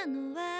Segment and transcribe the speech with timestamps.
[0.00, 0.56] たのは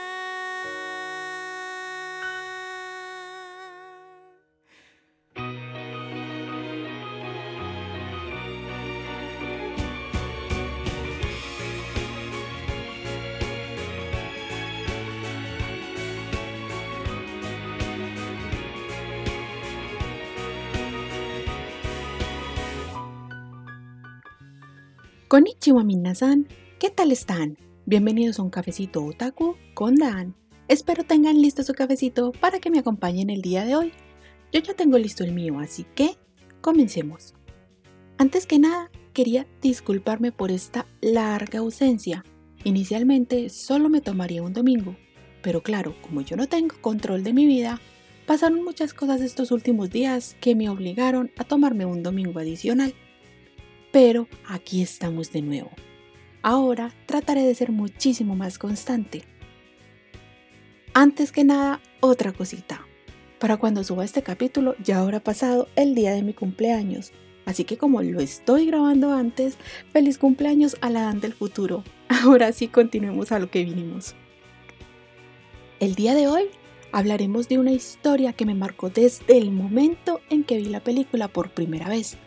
[25.28, 26.46] Konnichiwa minasan,
[26.78, 27.58] ¿qué tal están?
[27.87, 30.35] Bienvenidos a un cafecito otaku con Dan.
[30.67, 33.91] Espero tengan listo su cafecito para que me acompañen el día de hoy.
[34.53, 36.15] Yo ya tengo listo el mío, así que
[36.61, 37.33] comencemos.
[38.19, 42.23] Antes que nada, quería disculparme por esta larga ausencia.
[42.63, 44.95] Inicialmente solo me tomaría un domingo,
[45.41, 47.81] pero claro, como yo no tengo control de mi vida,
[48.27, 52.93] pasaron muchas cosas estos últimos días que me obligaron a tomarme un domingo adicional.
[53.91, 55.71] Pero aquí estamos de nuevo.
[56.43, 59.23] Ahora trataré de ser muchísimo más constante.
[60.93, 62.85] Antes que nada, otra cosita.
[63.39, 67.11] Para cuando suba este capítulo ya habrá pasado el día de mi cumpleaños.
[67.45, 69.57] Así que como lo estoy grabando antes,
[69.91, 71.83] feliz cumpleaños a la Dan del futuro.
[72.07, 74.15] Ahora sí continuemos a lo que vinimos.
[75.79, 76.45] El día de hoy
[76.91, 81.27] hablaremos de una historia que me marcó desde el momento en que vi la película
[81.27, 82.17] por primera vez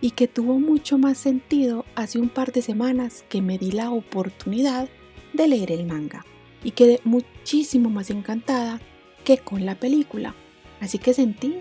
[0.00, 3.90] y que tuvo mucho más sentido hace un par de semanas que me di la
[3.90, 4.88] oportunidad
[5.32, 6.24] de leer el manga
[6.64, 8.80] y quedé muchísimo más encantada
[9.24, 10.34] que con la película.
[10.80, 11.56] Así que sentí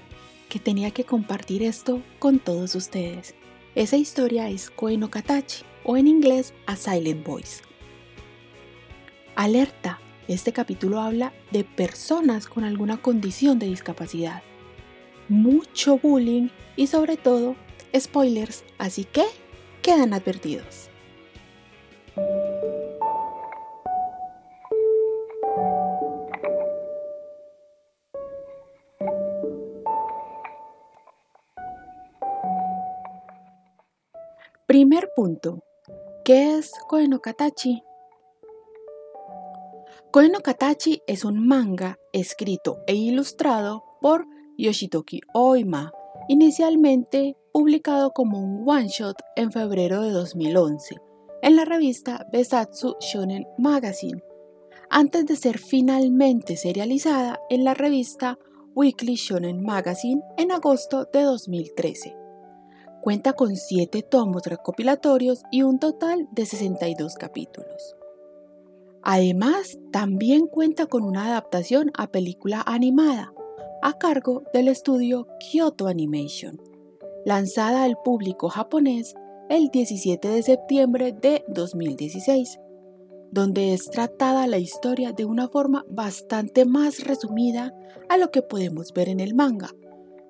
[0.47, 3.35] que tenía que compartir esto con todos ustedes.
[3.75, 7.61] Esa historia es Koe no Katachi o en inglés A Silent Voice.
[9.35, 14.43] Alerta, este capítulo habla de personas con alguna condición de discapacidad,
[15.27, 17.55] mucho bullying y sobre todo
[17.97, 19.25] spoilers, así que
[19.81, 20.89] quedan advertidos.
[34.69, 35.63] Primer punto.
[36.23, 37.81] ¿Qué es Koe no Katachi?
[40.11, 44.27] Koe no Katachi es un manga escrito e ilustrado por
[44.59, 45.91] Yoshitoki Oima,
[46.29, 50.95] inicialmente publicado como un one-shot en febrero de 2011
[51.41, 54.23] en la revista Besatsu Shonen Magazine,
[54.91, 58.37] antes de ser finalmente serializada en la revista
[58.75, 62.15] Weekly Shonen Magazine en agosto de 2013.
[63.01, 67.95] Cuenta con 7 tomos recopilatorios y un total de 62 capítulos.
[69.01, 73.33] Además, también cuenta con una adaptación a película animada,
[73.81, 76.59] a cargo del estudio Kyoto Animation
[77.25, 79.15] lanzada al público japonés
[79.49, 82.59] el 17 de septiembre de 2016,
[83.31, 87.73] donde es tratada la historia de una forma bastante más resumida
[88.09, 89.69] a lo que podemos ver en el manga,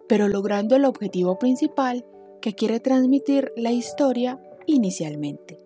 [0.08, 2.06] pero logrando el objetivo principal
[2.42, 5.60] que quiere transmitir la historia inicialmente.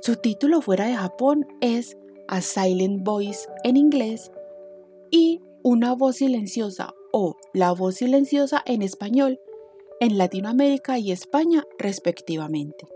[0.00, 1.96] Su título fuera de Japón es
[2.28, 4.30] A Silent Voice en inglés
[5.10, 9.40] y Una voz silenciosa o La voz silenciosa en español
[9.98, 12.86] en Latinoamérica y España respectivamente.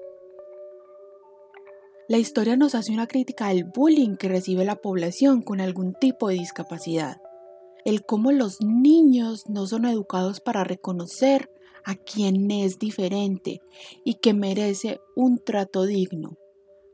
[2.08, 6.28] La historia nos hace una crítica al bullying que recibe la población con algún tipo
[6.28, 7.20] de discapacidad,
[7.84, 11.50] el cómo los niños no son educados para reconocer
[11.84, 13.62] a quien es diferente
[14.04, 16.38] y que merece un trato digno,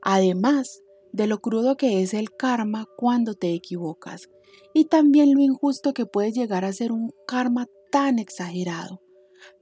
[0.01, 0.81] además
[1.13, 4.31] de lo crudo que es el karma cuando te equivocas
[4.75, 9.01] y también lo injusto que puede llegar a ser un karma tan exagerado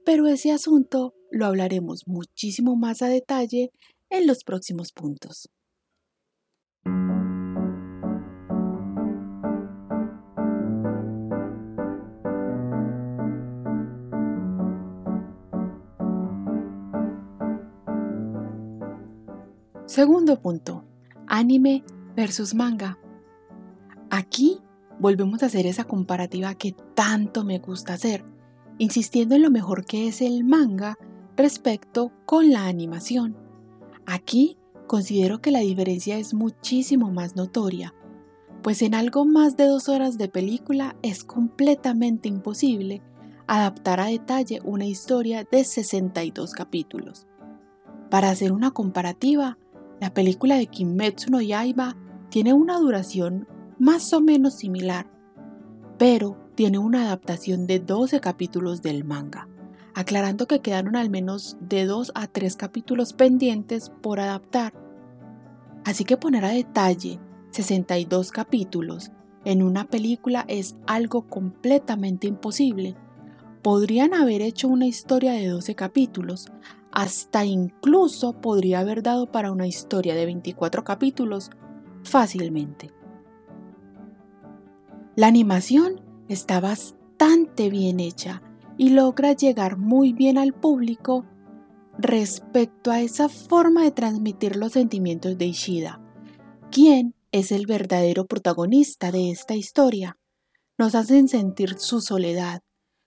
[0.05, 3.71] pero ese asunto lo hablaremos muchísimo más a detalle
[4.09, 5.49] en los próximos puntos.
[19.87, 20.83] Segundo punto,
[21.27, 21.83] anime
[22.15, 22.99] versus manga.
[24.09, 24.59] Aquí
[24.99, 28.23] volvemos a hacer esa comparativa que tanto me gusta hacer
[28.77, 30.97] insistiendo en lo mejor que es el manga
[31.37, 33.37] respecto con la animación.
[34.05, 34.57] Aquí
[34.87, 37.93] considero que la diferencia es muchísimo más notoria,
[38.61, 43.01] pues en algo más de dos horas de película es completamente imposible
[43.47, 47.27] adaptar a detalle una historia de 62 capítulos.
[48.09, 49.57] Para hacer una comparativa,
[49.99, 51.95] la película de Kimetsu no Yaiba
[52.29, 55.07] tiene una duración más o menos similar,
[55.97, 59.47] pero tiene una adaptación de 12 capítulos del manga,
[59.93, 64.73] aclarando que quedaron al menos de 2 a 3 capítulos pendientes por adaptar.
[65.83, 67.19] Así que poner a detalle
[67.51, 69.11] 62 capítulos
[69.43, 72.95] en una película es algo completamente imposible.
[73.61, 76.47] Podrían haber hecho una historia de 12 capítulos,
[76.91, 81.51] hasta incluso podría haber dado para una historia de 24 capítulos
[82.03, 82.91] fácilmente.
[85.15, 88.41] La animación está bastante bien hecha
[88.77, 91.25] y logra llegar muy bien al público
[91.97, 96.01] respecto a esa forma de transmitir los sentimientos de Ishida,
[96.69, 100.17] quien es el verdadero protagonista de esta historia.
[100.77, 102.59] Nos hacen sentir su soledad,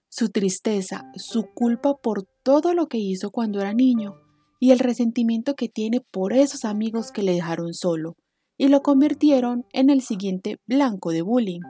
[0.09, 4.15] su tristeza, su culpa por todo lo que hizo cuando era niño
[4.59, 8.17] y el resentimiento que tiene por esos amigos que le dejaron solo
[8.57, 11.61] y lo convirtieron en el siguiente blanco de bullying.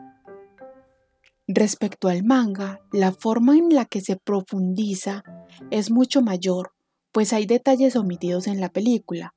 [1.50, 5.24] Respecto al manga, la forma en la que se profundiza
[5.70, 6.72] es mucho mayor,
[7.10, 9.34] pues hay detalles omitidos en la película,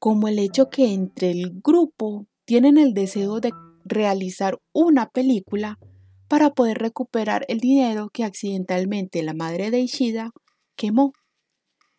[0.00, 3.52] como el hecho que entre el grupo tienen el deseo de
[3.84, 5.78] realizar una película
[6.26, 10.32] para poder recuperar el dinero que accidentalmente la madre de Ishida
[10.74, 11.12] quemó.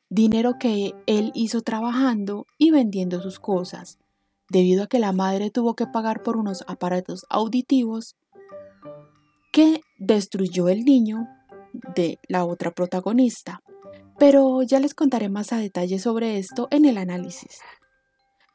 [0.09, 3.99] Dinero que él hizo trabajando y vendiendo sus cosas,
[4.49, 8.17] debido a que la madre tuvo que pagar por unos aparatos auditivos
[9.51, 11.27] que destruyó el niño
[11.95, 13.61] de la otra protagonista.
[14.17, 17.59] Pero ya les contaré más a detalle sobre esto en el análisis.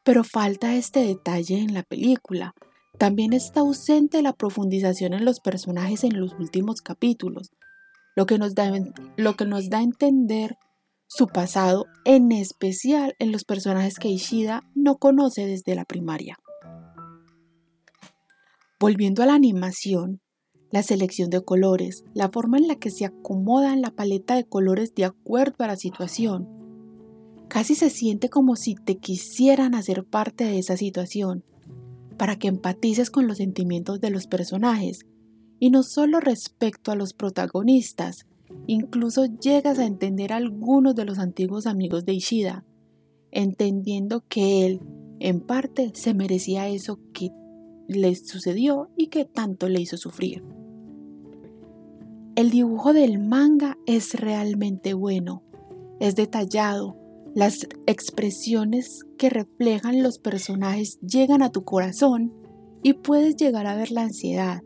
[0.03, 2.53] Pero falta este detalle en la película,
[2.97, 7.51] también está ausente la profundización en los personajes en los últimos capítulos,
[8.15, 8.71] lo que nos da,
[9.17, 10.57] lo que nos da a entender
[11.07, 16.37] su pasado, en especial en los personajes que Ishida no conoce desde la primaria.
[18.79, 20.21] Volviendo a la animación,
[20.75, 24.93] la selección de colores, la forma en la que se acomoda la paleta de colores
[24.93, 26.49] de acuerdo a la situación,
[27.47, 31.45] casi se siente como si te quisieran hacer parte de esa situación
[32.17, 35.05] para que empatices con los sentimientos de los personajes
[35.61, 38.25] y no solo respecto a los protagonistas,
[38.67, 42.65] incluso llegas a entender a algunos de los antiguos amigos de Ishida,
[43.31, 44.81] entendiendo que él,
[45.21, 47.29] en parte, se merecía eso que
[47.87, 50.43] le sucedió y que tanto le hizo sufrir.
[52.35, 55.41] El dibujo del manga es realmente bueno,
[56.01, 56.97] es detallado,
[57.33, 62.33] las expresiones que reflejan los personajes llegan a tu corazón
[62.83, 64.63] y puedes llegar a ver la ansiedad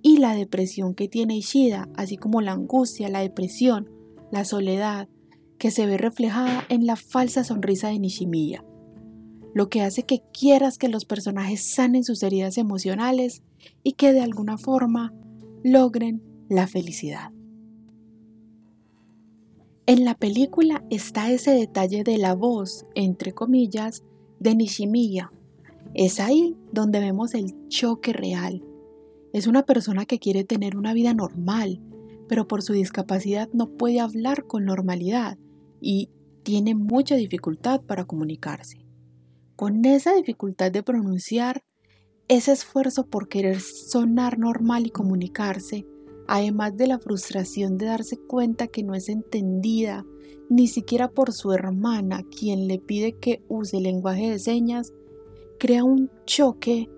[0.00, 3.90] y la depresión que tiene Ishida, así como la angustia, la depresión,
[4.32, 5.06] la soledad,
[5.58, 8.64] que se ve reflejada en la falsa sonrisa de Nishimiya,
[9.52, 13.42] lo que hace que quieras que los personajes sanen sus heridas emocionales
[13.82, 15.12] y que de alguna forma
[15.62, 17.30] logren la felicidad.
[19.86, 24.02] En la película está ese detalle de la voz, entre comillas,
[24.40, 25.32] de Nishimiya.
[25.94, 28.62] Es ahí donde vemos el choque real.
[29.32, 31.80] Es una persona que quiere tener una vida normal,
[32.28, 35.38] pero por su discapacidad no puede hablar con normalidad
[35.80, 36.10] y
[36.42, 38.84] tiene mucha dificultad para comunicarse.
[39.54, 41.62] Con esa dificultad de pronunciar,
[42.26, 45.86] ese esfuerzo por querer sonar normal y comunicarse,
[46.30, 50.06] además de la frustración de darse cuenta que no es entendida
[50.48, 54.92] ni siquiera por su hermana, quien le pide que use lenguaje de señas,
[55.58, 56.88] crea un choque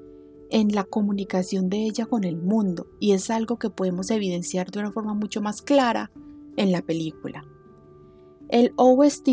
[0.50, 4.80] en la comunicación de ella con el mundo y es algo que podemos evidenciar de
[4.80, 6.10] una forma mucho más clara
[6.58, 7.42] en la película.
[8.50, 9.28] El OST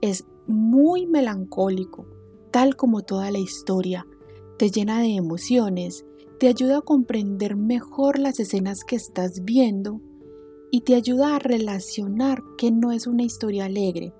[0.00, 2.06] es muy melancólico,
[2.52, 4.06] tal como toda la historia,
[4.58, 6.04] te llena de emociones
[6.40, 10.00] te ayuda a comprender mejor las escenas que estás viendo
[10.70, 14.14] y te ayuda a relacionar que no es una historia alegre,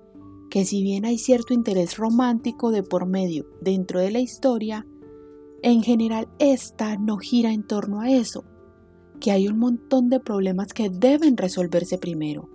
[0.51, 4.85] que si bien hay cierto interés romántico de por medio dentro de la historia,
[5.63, 8.45] en general esta no gira en torno a eso,
[9.19, 12.51] que hay un montón de problemas que deben resolverse primero,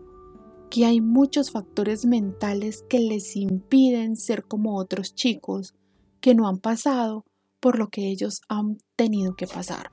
[0.70, 5.74] que hay muchos factores mentales que les impiden ser como otros chicos
[6.20, 7.24] que no han pasado
[7.66, 9.90] por lo que ellos han tenido que pasar.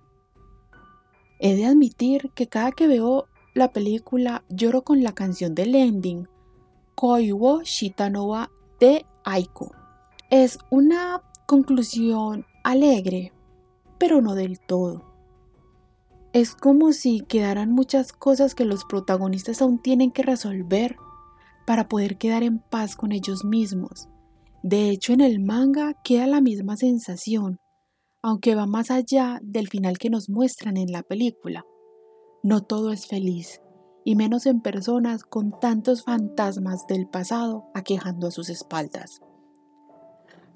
[1.40, 3.26] He de admitir que cada que veo
[3.56, 6.28] la película lloro con la canción del ending,
[6.94, 9.72] Koiwo Shitanova de Aiko.
[10.30, 13.34] Es una conclusión alegre,
[13.98, 15.12] pero no del todo.
[16.32, 20.96] Es como si quedaran muchas cosas que los protagonistas aún tienen que resolver
[21.66, 24.10] para poder quedar en paz con ellos mismos
[24.64, 27.60] de hecho, en el manga queda la misma sensación,
[28.24, 31.66] aunque va más allá del final que nos muestran en la película.
[32.42, 33.62] No todo es feliz,
[34.06, 39.22] y menos en personas con tantos fantasmas del pasado aquejando a sus espaldas.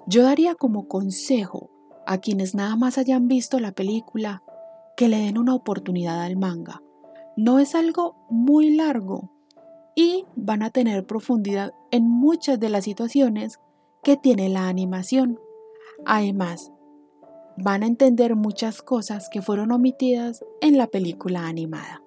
[0.06, 1.70] Yo daría como consejo
[2.06, 4.42] a quienes nada más hayan visto la película
[4.96, 6.82] que le den una oportunidad al manga.
[7.36, 9.30] No es algo muy largo
[9.94, 13.60] y van a tener profundidad en muchas de las situaciones
[14.02, 15.38] que tiene la animación.
[16.06, 16.72] Además,
[17.62, 22.02] van a entender muchas cosas que fueron omitidas en la película animada.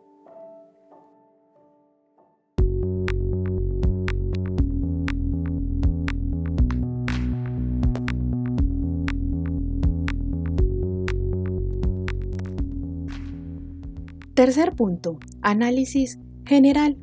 [14.34, 16.98] Tercer punto, análisis general.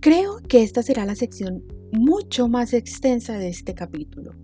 [0.00, 4.43] Creo que esta será la sección mucho más extensa de este capítulo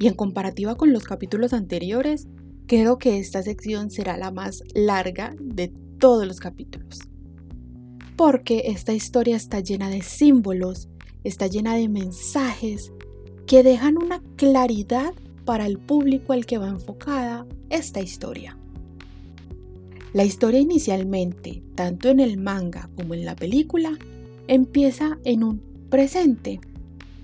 [0.00, 2.26] y en comparativa con los capítulos anteriores,
[2.66, 7.00] creo que esta sección será la más larga de todos los capítulos.
[8.16, 10.88] Porque esta historia está llena de símbolos,
[11.22, 12.92] está llena de mensajes
[13.46, 15.12] que dejan una claridad
[15.44, 18.56] para el público al que va enfocada esta historia.
[20.14, 23.98] La historia inicialmente, tanto en el manga como en la película,
[24.48, 26.60] empieza en un presente,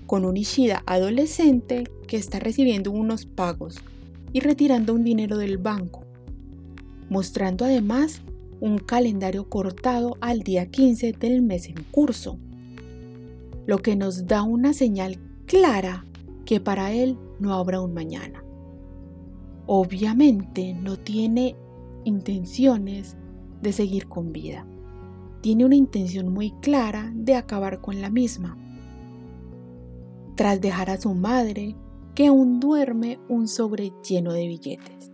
[0.07, 3.77] con un Ishida adolescente que está recibiendo unos pagos
[4.33, 6.03] y retirando un dinero del banco,
[7.09, 8.21] mostrando además
[8.59, 12.39] un calendario cortado al día 15 del mes en curso,
[13.67, 16.05] lo que nos da una señal clara
[16.45, 18.43] que para él no habrá un mañana.
[19.67, 21.55] Obviamente no tiene
[22.05, 23.17] intenciones
[23.61, 24.65] de seguir con vida.
[25.41, 28.57] Tiene una intención muy clara de acabar con la misma.
[30.37, 31.75] Tras dejar a su madre,
[32.13, 35.11] que aún duerme un sobre lleno de billetes.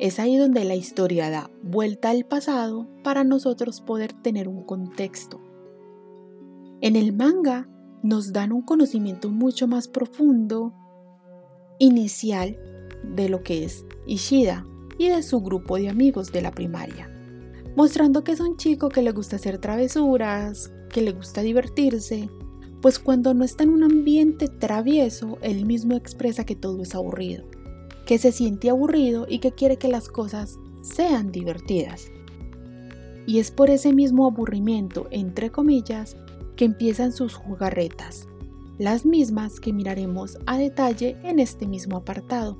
[0.00, 5.40] Es ahí donde la historia da vuelta al pasado para nosotros poder tener un contexto.
[6.80, 7.68] En el manga
[8.02, 10.74] nos dan un conocimiento mucho más profundo,
[11.78, 12.58] inicial,
[13.04, 14.66] de lo que es Ishida,
[14.98, 17.08] y de su grupo de amigos de la primaria,
[17.76, 22.28] mostrando que es un chico que le gusta hacer travesuras, que le gusta divertirse,
[22.80, 27.44] pues cuando no está en un ambiente travieso, él mismo expresa que todo es aburrido,
[28.06, 32.10] que se siente aburrido y que quiere que las cosas sean divertidas.
[33.26, 36.16] Y es por ese mismo aburrimiento, entre comillas,
[36.56, 38.26] que empiezan sus jugarretas,
[38.78, 42.58] las mismas que miraremos a detalle en este mismo apartado.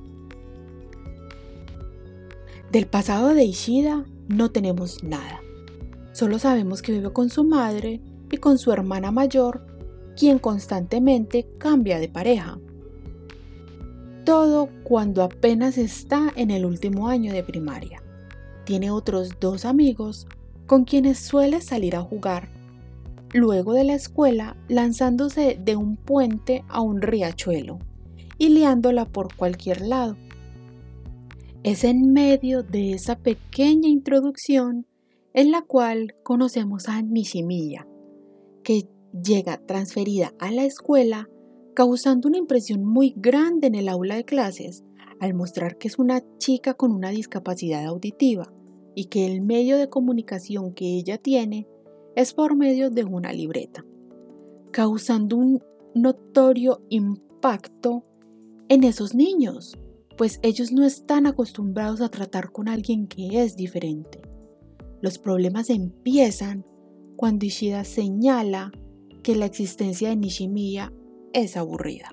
[2.70, 5.40] Del pasado de Ishida no tenemos nada.
[6.12, 8.00] Solo sabemos que vive con su madre
[8.30, 9.69] y con su hermana mayor,
[10.20, 12.58] quien constantemente cambia de pareja.
[14.26, 18.02] Todo cuando apenas está en el último año de primaria.
[18.66, 20.26] Tiene otros dos amigos
[20.66, 22.50] con quienes suele salir a jugar,
[23.32, 27.78] luego de la escuela lanzándose de un puente a un riachuelo
[28.36, 30.18] y liándola por cualquier lado
[31.62, 34.86] es en medio de esa pequeña introducción
[35.32, 37.86] en la cual conocemos a Nishimiya,
[38.62, 41.28] que llega transferida a la escuela
[41.74, 44.84] causando una impresión muy grande en el aula de clases
[45.20, 48.52] al mostrar que es una chica con una discapacidad auditiva
[48.94, 51.66] y que el medio de comunicación que ella tiene
[52.16, 53.84] es por medio de una libreta,
[54.72, 55.62] causando un
[55.94, 58.04] notorio impacto
[58.68, 59.78] en esos niños
[60.20, 64.20] pues ellos no están acostumbrados a tratar con alguien que es diferente.
[65.00, 66.66] Los problemas empiezan
[67.16, 68.70] cuando Ishida señala
[69.22, 70.92] que la existencia de Nishimiya
[71.32, 72.10] es aburrida.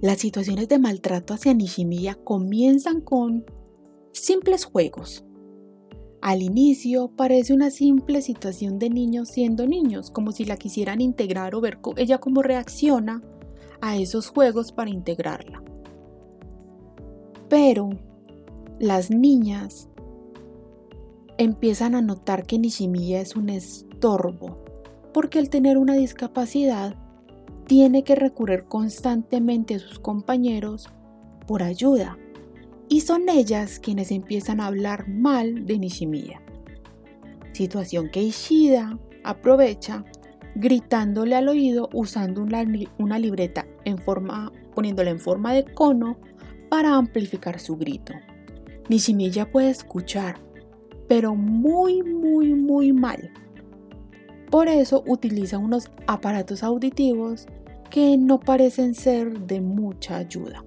[0.00, 3.44] Las situaciones de maltrato hacia Nishimiya comienzan con
[4.12, 5.24] simples juegos.
[6.20, 11.54] Al inicio parece una simple situación de niños siendo niños, como si la quisieran integrar
[11.54, 13.22] o ver ella cómo reacciona
[13.80, 15.62] a esos juegos para integrarla.
[17.48, 17.90] Pero
[18.78, 19.88] las niñas
[21.38, 24.62] empiezan a notar que Nishimiya es un estorbo,
[25.14, 26.96] porque al tener una discapacidad
[27.66, 30.90] tiene que recurrir constantemente a sus compañeros
[31.46, 32.18] por ayuda,
[32.88, 36.42] y son ellas quienes empiezan a hablar mal de Nishimiya.
[37.52, 40.04] Situación que Ishida aprovecha
[40.54, 46.18] gritándole al oído usando una, libreta en forma, poniéndola en forma de cono
[46.68, 48.14] para amplificar su grito.
[48.88, 50.40] Nishimiya puede escuchar,
[51.08, 53.30] pero muy, muy, muy mal.
[54.50, 57.46] Por eso utiliza unos aparatos auditivos
[57.90, 60.62] que no parecen ser de mucha ayuda.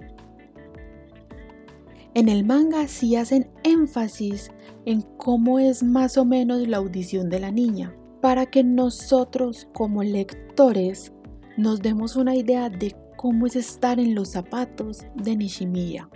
[2.13, 4.51] En el manga sí hacen énfasis
[4.85, 10.03] en cómo es más o menos la audición de la niña, para que nosotros como
[10.03, 11.13] lectores
[11.57, 16.09] nos demos una idea de cómo es estar en los zapatos de Nishimiya.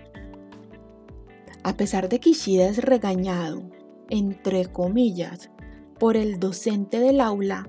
[1.63, 3.63] A pesar de que Ishida es regañado,
[4.09, 5.49] entre comillas,
[5.99, 7.67] por el docente del aula,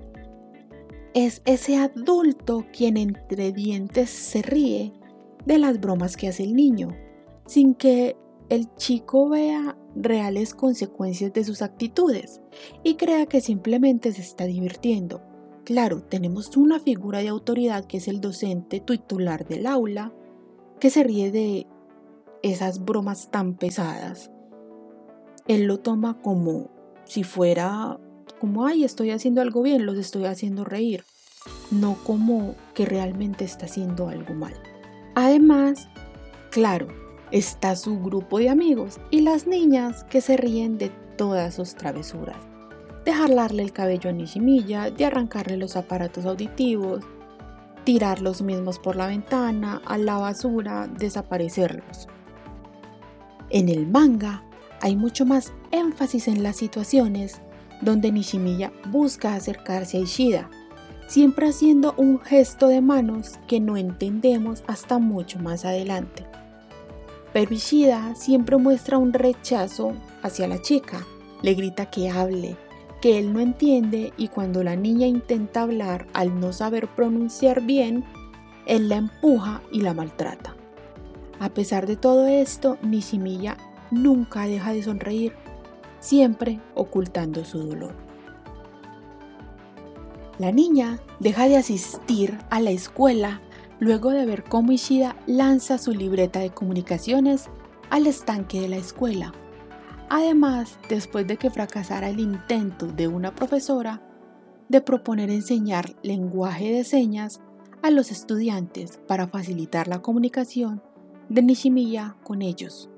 [1.15, 4.93] es ese adulto quien entre dientes se ríe
[5.47, 6.89] de las bromas que hace el niño,
[7.47, 8.17] sin que
[8.49, 12.43] el chico vea reales consecuencias de sus actitudes
[12.83, 15.23] y crea que simplemente se está divirtiendo.
[15.65, 20.13] Claro, tenemos una figura de autoridad que es el docente titular del aula,
[20.79, 21.67] que se ríe de
[22.43, 24.31] esas bromas tan pesadas.
[25.49, 26.71] Él lo toma como
[27.05, 27.99] si fuera
[28.41, 31.05] como, ay, estoy haciendo algo bien, los estoy haciendo reír,
[31.71, 34.55] no como que realmente está haciendo algo mal.
[35.15, 35.89] Además,
[36.51, 36.89] claro,
[37.31, 42.37] está su grupo de amigos y las niñas que se ríen de todas sus travesuras.
[43.05, 47.05] De el cabello a Nishimiya, de arrancarle los aparatos auditivos,
[47.85, 52.09] tirar los mismos por la ventana, a la basura, desaparecerlos.
[53.49, 54.43] En el manga
[54.81, 57.41] hay mucho más énfasis en las situaciones
[57.81, 60.51] donde Nishimiya busca acercarse a Ishida,
[61.07, 66.27] siempre haciendo un gesto de manos que no entendemos hasta mucho más adelante.
[67.33, 69.93] Pero Ishida siempre muestra un rechazo
[70.23, 71.07] hacia la chica,
[71.43, 72.57] le grita que hable,
[73.01, 78.05] que él no entiende y cuando la niña intenta hablar al no saber pronunciar bien,
[78.67, 80.57] él la empuja y la maltrata.
[81.39, 83.59] A pesar de todo esto, Nishimiya
[84.03, 85.33] nunca deja de sonreír,
[86.01, 87.95] siempre ocultando su dolor.
[90.39, 93.41] La niña deja de asistir a la escuela
[93.81, 97.49] luego de ver cómo Ishida lanza su libreta de comunicaciones
[97.91, 99.33] al estanque de la escuela.
[100.09, 104.03] Además, después de que fracasara el intento de una profesora
[104.69, 107.41] de proponer enseñar lenguaje de señas
[107.83, 110.83] a los estudiantes para facilitar la comunicación
[111.29, 112.89] de Nishimiya con ellos,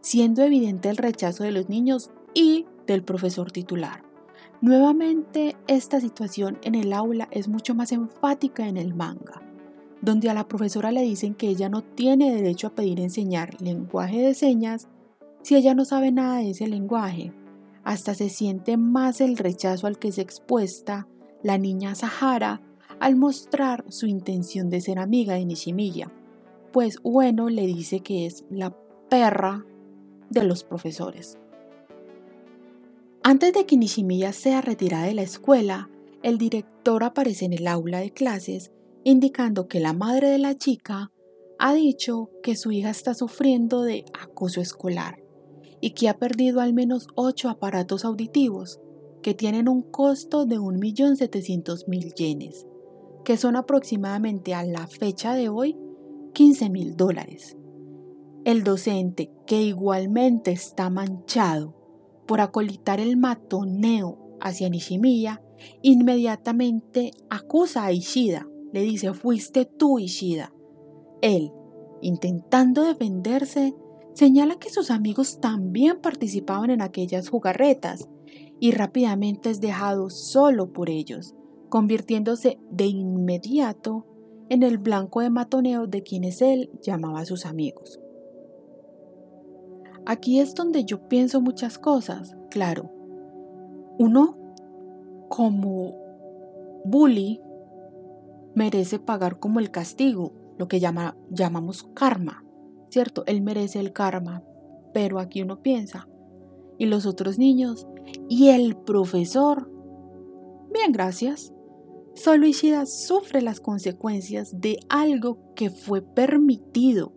[0.00, 4.02] siendo evidente el rechazo de los niños y del profesor titular.
[4.60, 9.42] Nuevamente, esta situación en el aula es mucho más enfática en el manga,
[10.02, 14.20] donde a la profesora le dicen que ella no tiene derecho a pedir enseñar lenguaje
[14.20, 14.88] de señas
[15.42, 17.32] si ella no sabe nada de ese lenguaje.
[17.84, 21.08] Hasta se siente más el rechazo al que se expuesta
[21.42, 22.60] la niña Sahara
[22.98, 26.12] al mostrar su intención de ser amiga de Nishimiya,
[26.70, 28.76] pues bueno le dice que es la
[29.08, 29.64] perra
[30.30, 31.38] de los profesores.
[33.22, 35.90] Antes de que Nishimiya sea retirada de la escuela,
[36.22, 38.72] el director aparece en el aula de clases
[39.04, 41.10] indicando que la madre de la chica
[41.58, 45.22] ha dicho que su hija está sufriendo de acoso escolar
[45.80, 48.80] y que ha perdido al menos ocho aparatos auditivos
[49.22, 52.66] que tienen un costo de 1.700.000 yenes,
[53.24, 55.76] que son aproximadamente a la fecha de hoy
[56.32, 57.56] 15.000 dólares.
[58.44, 61.74] El docente, que igualmente está manchado
[62.26, 65.42] por acolitar el matoneo hacia Nishimiya,
[65.82, 68.48] inmediatamente acusa a Ishida.
[68.72, 70.54] Le dice, fuiste tú, Ishida.
[71.20, 71.52] Él,
[72.00, 73.74] intentando defenderse,
[74.14, 78.08] señala que sus amigos también participaban en aquellas jugarretas
[78.58, 81.34] y rápidamente es dejado solo por ellos,
[81.68, 84.06] convirtiéndose de inmediato
[84.48, 87.99] en el blanco de matoneo de quienes él llamaba a sus amigos.
[90.10, 92.90] Aquí es donde yo pienso muchas cosas, claro.
[93.96, 94.36] Uno,
[95.28, 95.94] como
[96.84, 97.40] bully,
[98.56, 102.44] merece pagar como el castigo, lo que llamamos karma,
[102.88, 103.22] ¿cierto?
[103.26, 104.42] Él merece el karma,
[104.92, 106.08] pero aquí uno piensa,
[106.76, 107.86] ¿y los otros niños?
[108.28, 109.70] ¿Y el profesor?
[110.72, 111.52] Bien, gracias.
[112.16, 117.12] Solo Ishida sufre las consecuencias de algo que fue permitido,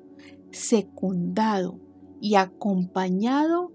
[0.52, 1.80] secundado,
[2.24, 3.74] y acompañado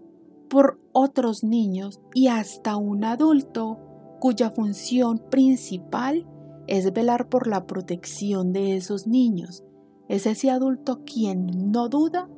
[0.48, 3.78] por otros niños y hasta un adulto
[4.20, 6.26] cuya función principal
[6.66, 9.64] es velar por la protección de esos niños.
[10.08, 12.30] Es ese adulto quien no duda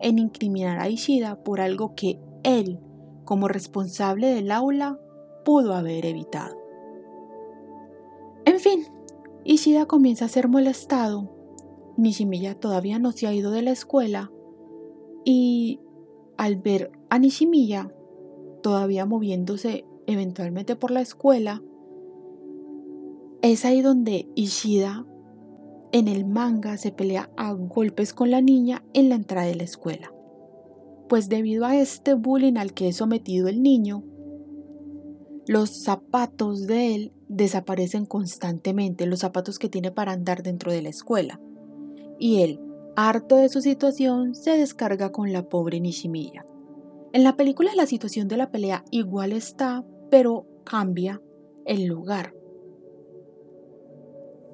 [0.00, 2.78] en incriminar a Ishida por algo que él,
[3.24, 5.00] como responsable del aula,
[5.46, 6.58] pudo haber evitado.
[8.44, 8.84] En fin,
[9.44, 11.30] Ishida comienza a ser molestado.
[11.96, 14.30] Nishimiya todavía no se ha ido de la escuela
[15.24, 15.80] y
[16.36, 17.92] al ver a Nishimiya
[18.62, 21.62] todavía moviéndose eventualmente por la escuela,
[23.42, 25.06] es ahí donde Ishida
[25.92, 29.64] en el manga se pelea a golpes con la niña en la entrada de la
[29.64, 30.12] escuela.
[31.08, 34.02] Pues debido a este bullying al que es sometido el niño,
[35.46, 40.88] los zapatos de él desaparecen constantemente, los zapatos que tiene para andar dentro de la
[40.88, 41.40] escuela.
[42.18, 42.60] y él,
[42.96, 46.46] harto de su situación, se descarga con la pobre Nishimiya.
[47.12, 51.20] En la película la situación de la pelea igual está, pero cambia
[51.64, 52.34] el lugar.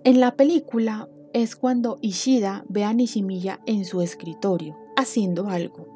[0.04, 5.86] En la película es cuando Ishida ve a Nishimiya en su escritorio, haciendo algo.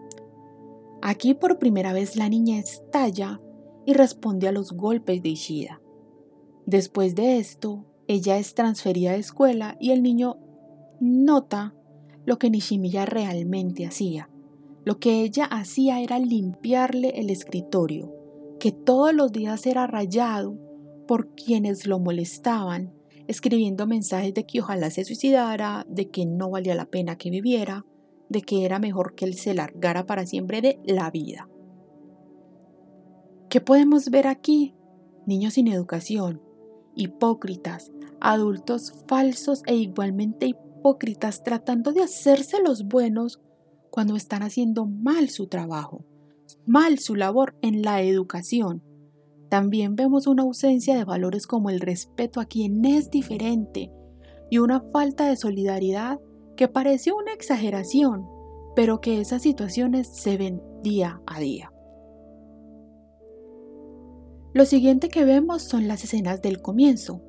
[1.02, 3.40] Aquí por primera vez la niña estalla
[3.84, 5.80] y responde a los golpes de Ishida.
[6.66, 10.38] Después de esto, ella es transferida de escuela y el niño
[11.00, 11.74] nota
[12.26, 14.28] lo que Nishimiya realmente hacía.
[14.84, 18.12] Lo que ella hacía era limpiarle el escritorio,
[18.60, 20.58] que todos los días era rayado
[21.06, 22.92] por quienes lo molestaban,
[23.26, 27.84] escribiendo mensajes de que ojalá se suicidara, de que no valía la pena que viviera,
[28.28, 31.48] de que era mejor que él se largara para siempre de la vida.
[33.48, 34.74] ¿Qué podemos ver aquí?
[35.26, 36.42] Niños sin educación,
[36.94, 40.63] hipócritas, adultos falsos e igualmente hipócritas
[41.42, 43.40] tratando de hacerse los buenos
[43.90, 46.04] cuando están haciendo mal su trabajo,
[46.66, 48.82] mal su labor en la educación.
[49.48, 53.90] También vemos una ausencia de valores como el respeto a quien es diferente
[54.50, 56.20] y una falta de solidaridad
[56.56, 58.26] que parece una exageración,
[58.76, 61.72] pero que esas situaciones se ven día a día.
[64.52, 67.22] Lo siguiente que vemos son las escenas del comienzo.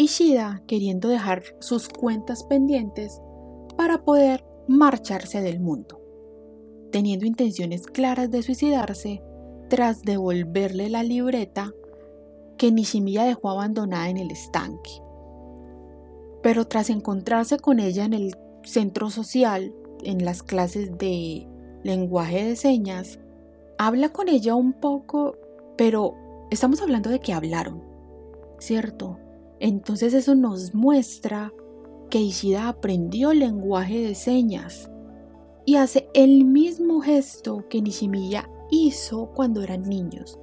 [0.00, 3.20] Ishida queriendo dejar sus cuentas pendientes
[3.76, 6.00] para poder marcharse del mundo,
[6.92, 9.22] teniendo intenciones claras de suicidarse
[9.68, 11.72] tras devolverle la libreta
[12.56, 15.02] que Nishimiya dejó abandonada en el estanque.
[16.42, 21.48] Pero tras encontrarse con ella en el centro social, en las clases de
[21.82, 23.18] lenguaje de señas,
[23.78, 25.36] habla con ella un poco,
[25.76, 26.14] pero
[26.50, 27.82] Estamos hablando de que hablaron,
[28.58, 29.18] ¿cierto?
[29.60, 31.52] Entonces eso nos muestra
[32.10, 34.90] que Ishida aprendió lenguaje de señas
[35.64, 40.38] y hace el mismo gesto que Nishimiya hizo cuando eran niños.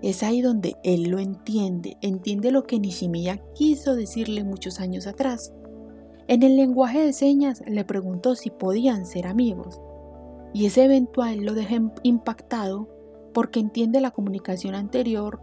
[0.00, 5.52] Es ahí donde él lo entiende, entiende lo que Nishimiya quiso decirle muchos años atrás.
[6.28, 9.80] En el lenguaje de señas le preguntó si podían ser amigos,
[10.54, 12.88] y ese eventual lo deja impactado
[13.34, 15.40] porque entiende la comunicación anterior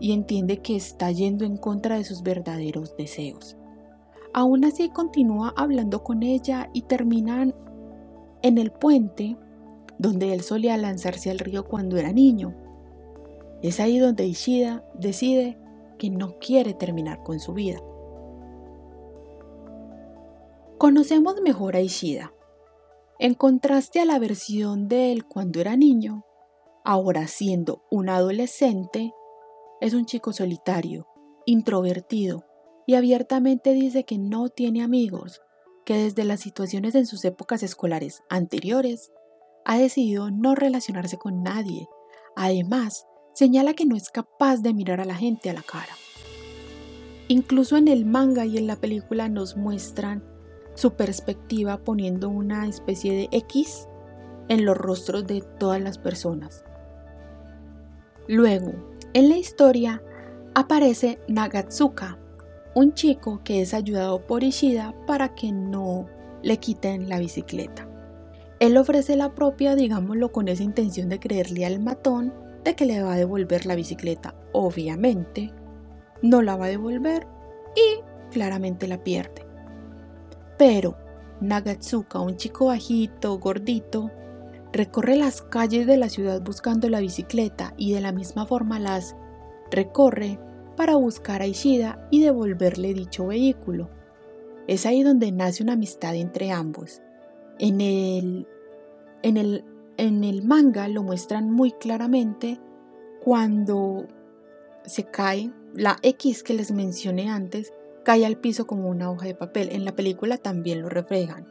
[0.00, 3.56] y entiende que está yendo en contra de sus verdaderos deseos.
[4.32, 7.54] Aún así continúa hablando con ella y terminan
[8.42, 9.36] en el puente
[9.98, 12.54] donde él solía lanzarse al río cuando era niño.
[13.62, 15.58] Es ahí donde Ishida decide
[15.98, 17.78] que no quiere terminar con su vida.
[20.78, 22.32] Conocemos mejor a Ishida.
[23.18, 26.24] En contraste a la versión de él cuando era niño,
[26.84, 29.12] ahora siendo un adolescente,
[29.80, 31.06] es un chico solitario,
[31.46, 32.44] introvertido
[32.86, 35.40] y abiertamente dice que no tiene amigos,
[35.84, 39.12] que desde las situaciones en sus épocas escolares anteriores
[39.64, 41.88] ha decidido no relacionarse con nadie.
[42.36, 45.94] Además, señala que no es capaz de mirar a la gente a la cara.
[47.28, 50.24] Incluso en el manga y en la película nos muestran
[50.74, 53.86] su perspectiva poniendo una especie de X
[54.48, 56.64] en los rostros de todas las personas.
[58.26, 60.02] Luego, en la historia
[60.54, 62.18] aparece Nagatsuka,
[62.74, 66.06] un chico que es ayudado por Ishida para que no
[66.42, 67.88] le quiten la bicicleta.
[68.60, 73.02] Él ofrece la propia, digámoslo, con esa intención de creerle al matón de que le
[73.02, 74.34] va a devolver la bicicleta.
[74.52, 75.52] Obviamente,
[76.22, 77.26] no la va a devolver
[77.74, 79.46] y claramente la pierde.
[80.58, 80.96] Pero
[81.40, 84.10] Nagatsuka, un chico bajito, gordito,
[84.72, 89.16] recorre las calles de la ciudad buscando la bicicleta y de la misma forma las
[89.70, 90.38] recorre
[90.76, 93.90] para buscar a Ishida y devolverle dicho vehículo.
[94.66, 97.02] Es ahí donde nace una amistad entre ambos.
[97.58, 98.46] En el,
[99.22, 99.64] en el,
[99.96, 102.60] en el manga lo muestran muy claramente
[103.20, 104.06] cuando
[104.84, 107.72] se cae, la X que les mencioné antes,
[108.04, 109.68] cae al piso como una hoja de papel.
[109.72, 111.46] En la película también lo reflejan.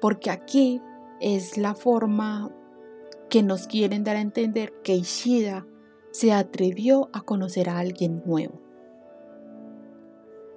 [0.00, 0.80] Porque aquí
[1.24, 2.50] es la forma
[3.30, 5.66] que nos quieren dar a entender que Ishida
[6.10, 8.60] se atrevió a conocer a alguien nuevo.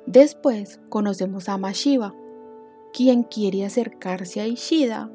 [0.06, 2.14] Después conocemos a Mashiba,
[2.92, 5.10] quien quiere acercarse a Ishida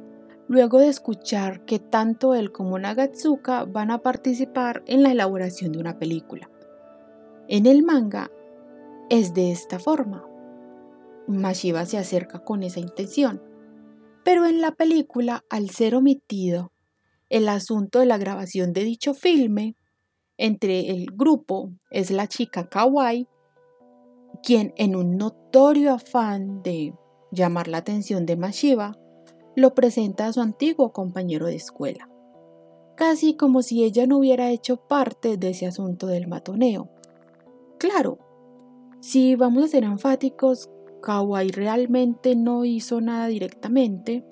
[0.48, 5.80] luego de escuchar que tanto él como Nagatsuka van a participar en la elaboración de
[5.80, 6.48] una película.
[7.46, 8.30] En el manga
[9.10, 10.26] es de esta forma.
[11.26, 13.51] Mashiba se acerca con esa intención
[14.24, 16.72] pero en la película, al ser omitido
[17.28, 19.74] el asunto de la grabación de dicho filme,
[20.36, 23.28] entre el grupo es la chica Kawaii,
[24.42, 26.94] quien en un notorio afán de
[27.30, 28.98] llamar la atención de Mashiva,
[29.54, 32.08] lo presenta a su antiguo compañero de escuela,
[32.96, 36.90] casi como si ella no hubiera hecho parte de ese asunto del matoneo.
[37.78, 38.18] Claro,
[39.00, 40.70] si vamos a ser enfáticos,
[41.02, 44.24] Kawai realmente no hizo nada directamente,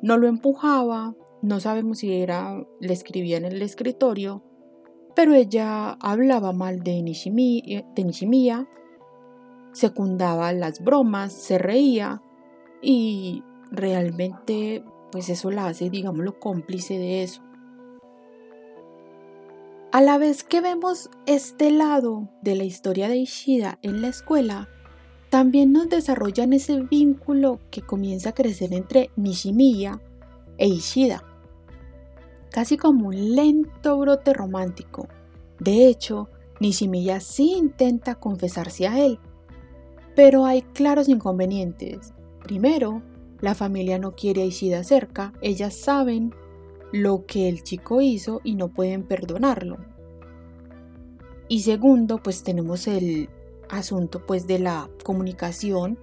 [0.00, 4.42] no lo empujaba, no sabemos si era, le escribía en el escritorio,
[5.14, 8.66] pero ella hablaba mal de de Nishimiya
[9.72, 12.22] secundaba las bromas, se reía
[12.80, 17.42] y realmente pues eso la hace, digámoslo, cómplice de eso.
[19.92, 24.68] A la vez que vemos este lado de la historia de Ishida en la escuela,
[25.32, 29.98] también nos desarrollan ese vínculo que comienza a crecer entre Nishimiya
[30.58, 31.24] e Ishida,
[32.50, 35.08] casi como un lento brote romántico.
[35.58, 36.28] De hecho,
[36.60, 39.18] Nishimiya sí intenta confesarse a él,
[40.14, 42.12] pero hay claros inconvenientes.
[42.42, 43.00] Primero,
[43.40, 46.34] la familia no quiere a Ishida cerca, ellas saben
[46.92, 49.78] lo que el chico hizo y no pueden perdonarlo.
[51.48, 53.30] Y segundo, pues tenemos el
[53.68, 55.98] asunto pues de la comunicación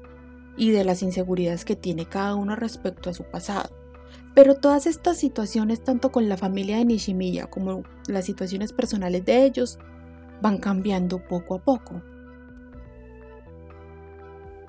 [0.57, 3.69] y de las inseguridades que tiene cada uno respecto a su pasado.
[4.35, 9.45] Pero todas estas situaciones, tanto con la familia de Nishimiya como las situaciones personales de
[9.45, 9.79] ellos,
[10.41, 12.01] van cambiando poco a poco.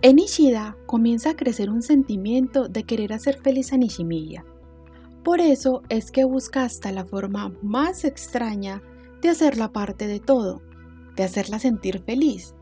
[0.03, 4.44] En Ishida comienza a crecer un sentimiento de querer hacer feliz a Nishimiya.
[5.22, 8.83] Por eso es que busca hasta la forma más extraña
[9.20, 10.62] de hacerla parte de todo,
[11.16, 12.55] de hacerla sentir feliz.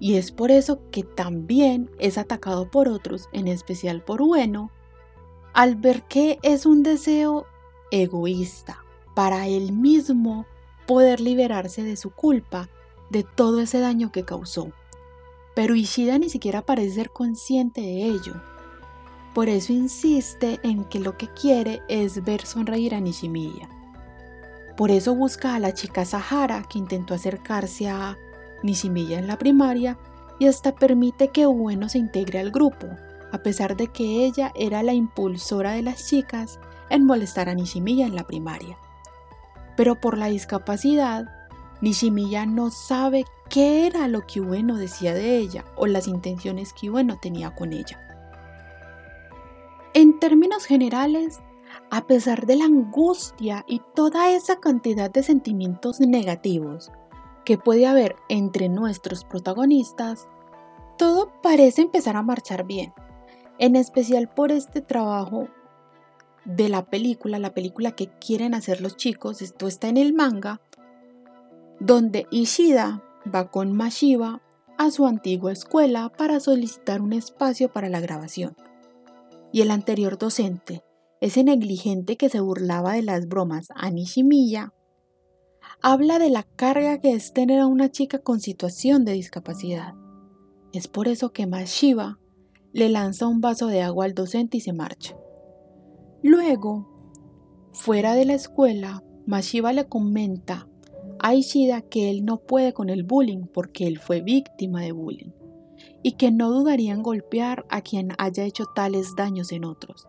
[0.00, 4.70] Y es por eso que también es atacado por otros, en especial por Ueno,
[5.54, 7.46] al ver que es un deseo
[7.90, 8.84] egoísta
[9.14, 10.46] para él mismo
[10.86, 12.68] poder liberarse de su culpa,
[13.10, 14.72] de todo ese daño que causó
[15.58, 18.40] pero Ishida ni siquiera parece ser consciente de ello.
[19.34, 23.68] Por eso insiste en que lo que quiere es ver sonreír a Nishimiya.
[24.76, 28.16] Por eso busca a la chica Sahara que intentó acercarse a
[28.62, 29.98] Nishimiya en la primaria
[30.38, 32.86] y hasta permite que Ueno se integre al grupo,
[33.32, 36.58] a pesar de que ella era la impulsora de las chicas
[36.90, 38.78] en molestar a Nishimiya en la primaria.
[39.76, 41.26] Pero por la discapacidad,
[41.80, 46.90] Nishimiya no sabe qué era lo que Ueno decía de ella o las intenciones que
[46.90, 48.00] Ueno tenía con ella.
[49.94, 51.40] En términos generales,
[51.90, 56.90] a pesar de la angustia y toda esa cantidad de sentimientos negativos
[57.48, 60.28] que puede haber entre nuestros protagonistas,
[60.98, 62.92] todo parece empezar a marchar bien,
[63.58, 65.48] en especial por este trabajo
[66.44, 70.60] de la película, la película que quieren hacer los chicos, esto está en el manga,
[71.80, 73.02] donde Ishida
[73.34, 74.42] va con Mashiba
[74.76, 78.56] a su antigua escuela para solicitar un espacio para la grabación.
[79.52, 80.84] Y el anterior docente,
[81.22, 84.74] ese negligente que se burlaba de las bromas a Nishimiya,
[85.80, 89.94] habla de la carga que es tener a una chica con situación de discapacidad.
[90.72, 92.18] Es por eso que Mashiba
[92.72, 95.16] le lanza un vaso de agua al docente y se marcha.
[96.22, 96.88] Luego,
[97.72, 100.68] fuera de la escuela, Mashiba le comenta
[101.20, 105.30] a Ishida que él no puede con el bullying porque él fue víctima de bullying
[106.02, 110.06] y que no dudaría en golpear a quien haya hecho tales daños en otros.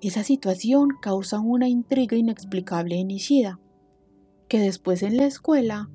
[0.00, 3.60] Esa situación causa una intriga inexplicable en Ishida,
[4.52, 5.88] que después en la escuela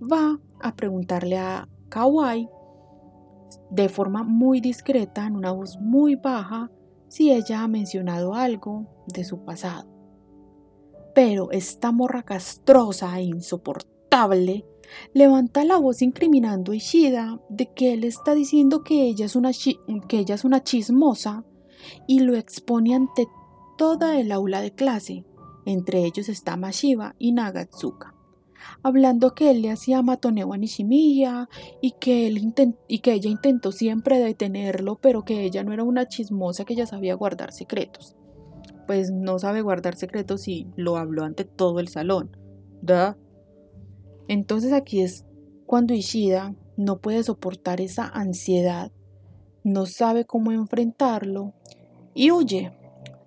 [0.00, 2.48] va a preguntarle a Kawai
[3.68, 6.70] de forma muy discreta, en una voz muy baja,
[7.08, 9.90] si ella ha mencionado algo de su pasado.
[11.14, 14.64] Pero esta morra castrosa e insoportable
[15.12, 19.50] levanta la voz incriminando a Ishida de que él está diciendo que ella es una,
[20.08, 21.44] que ella es una chismosa
[22.06, 23.28] y lo expone ante
[23.76, 25.26] toda el aula de clase.
[25.68, 28.14] Entre ellos está Mashiba y Nagatsuka,
[28.82, 31.48] hablando que él le hacía matoneo a Nishimiya
[31.82, 32.54] y que, él
[32.88, 36.86] y que ella intentó siempre detenerlo, pero que ella no era una chismosa que ella
[36.86, 38.16] sabía guardar secretos
[38.88, 42.34] pues no sabe guardar secretos y lo habló ante todo el salón.
[42.80, 43.18] ¿Da?
[44.28, 45.26] Entonces aquí es
[45.66, 48.90] cuando Ishida no puede soportar esa ansiedad,
[49.62, 51.52] no sabe cómo enfrentarlo
[52.14, 52.72] y huye,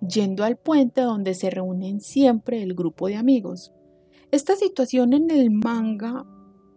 [0.06, 3.72] yendo al puente donde se reúnen siempre el grupo de amigos.
[4.30, 6.26] Esta situación en el manga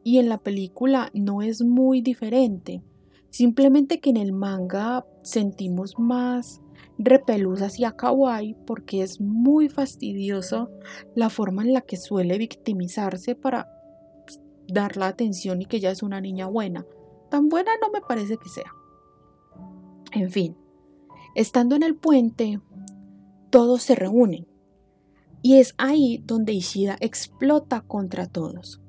[0.03, 2.83] y en la película no es muy diferente,
[3.29, 6.61] simplemente que en el manga sentimos más
[6.97, 10.69] repelús hacia Kawaii porque es muy fastidioso
[11.15, 13.67] la forma en la que suele victimizarse para
[14.25, 16.85] pues, dar la atención y que ella es una niña buena.
[17.29, 18.71] Tan buena no me parece que sea.
[20.13, 20.55] En fin,
[21.35, 22.61] Estando en el puente,
[23.55, 24.49] todos se reúnen.
[25.41, 28.81] Y es ahí donde Ishida explota contra todos.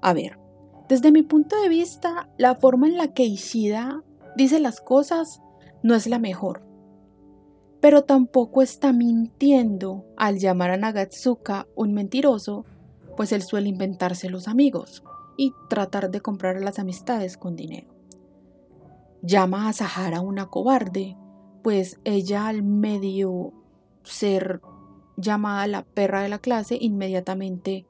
[0.00, 0.38] A ver,
[0.88, 4.02] desde mi punto de vista, la forma en la que Ishida
[4.38, 5.42] dice las cosas
[5.82, 6.64] no es la mejor.
[7.82, 12.64] Pero tampoco está mintiendo al llamar a Nagatsuka un mentiroso,
[13.18, 15.04] pues él suele inventarse los amigos
[15.36, 17.94] y tratar de comprar las amistades con dinero.
[19.20, 21.18] Llama a Sahara una cobarde,
[21.62, 23.52] pues ella al medio
[24.08, 24.60] ser
[25.16, 27.86] llamada la perra de la clase, inmediatamente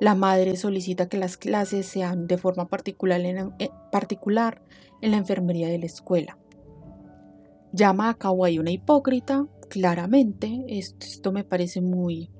[0.00, 4.62] la madre solicita que las clases sean de forma particular en, eh, particular
[5.00, 6.38] en la enfermería de la escuela.
[7.72, 12.30] Llama a Kawaii una hipócrita, claramente, esto, me parece muy,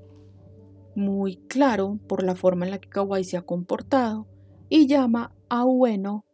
[0.94, 4.27] muy claro por la forma en la que Kawaii se ha comportado,
[4.68, 6.25] y llama a Ueno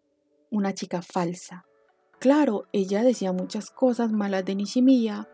[0.51, 1.65] una chica falsa.
[2.19, 5.29] Claro, ella decía muchas cosas malas de Nishimiya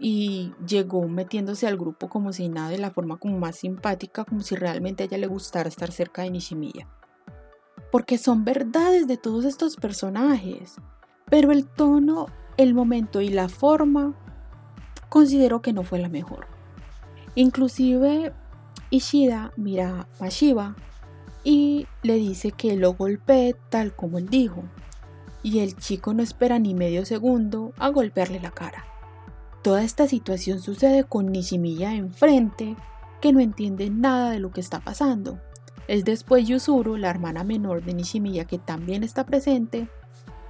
[0.00, 4.40] y llegó metiéndose al grupo como si nada de la forma como más simpática, como
[4.40, 6.88] si realmente a ella le gustara estar cerca de Nishimiya.
[7.90, 10.76] Porque son verdades de todos estos personajes,
[11.26, 12.26] pero el tono
[12.58, 14.14] el momento y la forma
[15.08, 16.46] considero que no fue la mejor.
[17.34, 18.32] Inclusive
[18.90, 20.74] Ishida mira a Mashiba
[21.44, 24.64] y le dice que lo golpee tal como él dijo.
[25.42, 28.84] Y el chico no espera ni medio segundo a golpearle la cara.
[29.62, 32.76] Toda esta situación sucede con Nishimiya enfrente,
[33.20, 35.40] que no entiende nada de lo que está pasando.
[35.88, 39.88] Es después Yuzuru, la hermana menor de Nishimiya, que también está presente,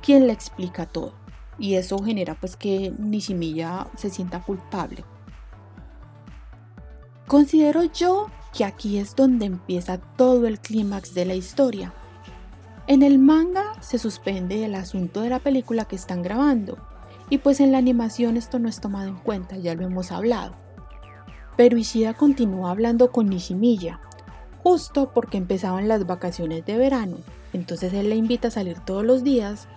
[0.03, 1.14] quien le explica todo
[1.59, 5.05] y eso genera pues que Nishimiya se sienta culpable.
[7.27, 11.92] Considero yo que aquí es donde empieza todo el clímax de la historia.
[12.87, 16.79] En el manga se suspende el asunto de la película que están grabando
[17.30, 20.52] y pues en la animación esto no es tomado en cuenta, ya lo hemos hablado.
[21.56, 24.00] Pero Ishida continúa hablando con Nishimiya,
[24.62, 27.18] justo porque empezaban las vacaciones de verano,
[27.52, 29.68] entonces él le invita a salir todos los días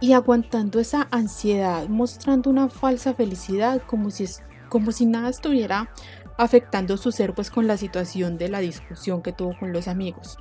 [0.00, 4.26] y aguantando esa ansiedad, mostrando una falsa felicidad como si,
[4.68, 5.90] como si nada estuviera
[6.36, 10.38] afectando su ser pues con la situación de la discusión que tuvo con los amigos.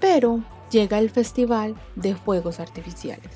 [0.00, 3.30] Pero llega el festival de fuegos artificiales,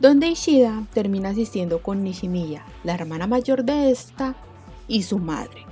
[0.00, 4.36] donde Ishida termina asistiendo con Nishimiya, la hermana mayor de esta,
[4.88, 5.66] y su madre.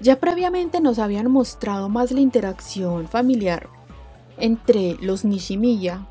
[0.00, 3.68] Ya previamente nos habían mostrado más la interacción familiar
[4.38, 6.06] entre los Nishimiya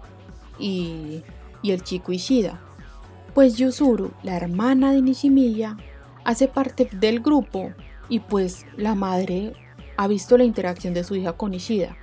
[0.60, 1.24] y,
[1.64, 2.60] el chico Ishida.
[3.34, 5.78] Pues Yuzuru, la hermana de Nishimiya,
[6.24, 7.72] hace parte del grupo
[8.10, 9.54] y pues la madre
[9.98, 11.98] ha visto la interacción de su hija con Ishida.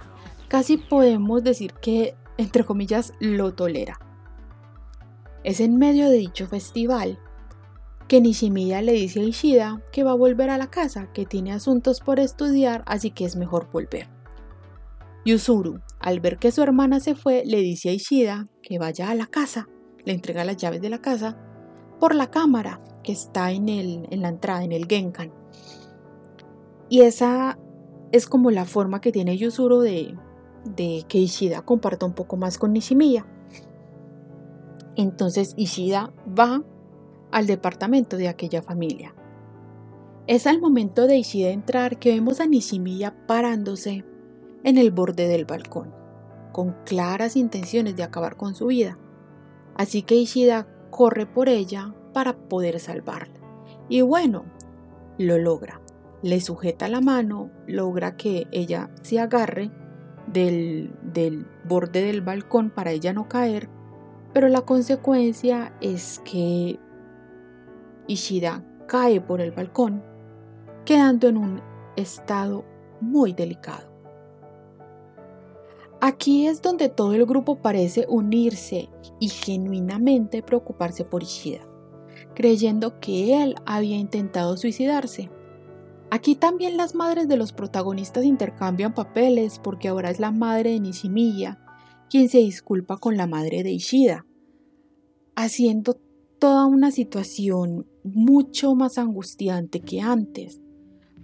[0.49, 3.99] Casi podemos decir que, entre comillas, lo tolera.
[5.45, 7.19] Es en medio de dicho festival
[8.09, 11.53] que Nishimiya le dice a Ishida que va a volver a la casa, que tiene
[11.53, 14.09] asuntos por estudiar, así que es mejor volver.
[15.25, 19.15] Yuzuru, al ver que su hermana se fue, le dice a Ishida que vaya a
[19.15, 19.69] la casa,
[20.05, 21.37] le entrega las llaves de la casa
[21.99, 25.33] por la cámara que está en, el, en la entrada, en el Genkan.
[26.89, 27.59] Y esa
[28.13, 30.17] es como la forma que tiene Yuzuru de,
[30.75, 33.27] de que Ishida comparta un poco más con Nishimiya.
[34.97, 36.63] Entonces Ishida va
[37.31, 39.15] al departamento de aquella familia.
[40.27, 44.05] Es al momento de Ishida entrar que vemos a Nishimiya parándose
[44.65, 45.95] en el borde del balcón,
[46.53, 48.99] con claras intenciones de acabar con su vida.
[49.77, 53.39] Así que Ishida corre por ella para poder salvarla.
[53.89, 54.45] Y bueno,
[55.19, 55.81] lo logra.
[56.23, 59.71] Le sujeta la mano, logra que ella se agarre
[60.27, 63.69] del, borde del balcón para ella no caer,
[64.33, 66.79] pero la consecuencia es que
[68.07, 70.03] Ishida cae por el balcón,
[70.85, 71.63] quedando en un
[71.97, 72.65] estado
[73.01, 73.97] muy delicado.
[76.01, 81.67] Aquí es donde todo el grupo parece unirse y genuinamente preocuparse por Ishida,
[82.35, 85.31] creyendo que él había intentado suicidarse.
[86.11, 90.81] Aquí también las madres de los protagonistas intercambian papeles porque ahora es la madre de
[90.81, 91.59] Nishimiya
[92.09, 94.27] quien se disculpa con la madre de Ishida,
[95.35, 95.99] haciendo
[96.39, 100.61] toda una situación mucho más angustiante que antes,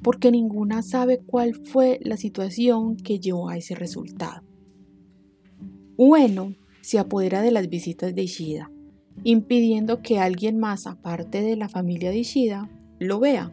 [0.03, 4.43] porque ninguna sabe cuál fue la situación que llevó a ese resultado.
[5.97, 8.71] Ueno se apodera de las visitas de Ishida,
[9.23, 13.53] impidiendo que alguien más aparte de la familia de Ishida lo vea.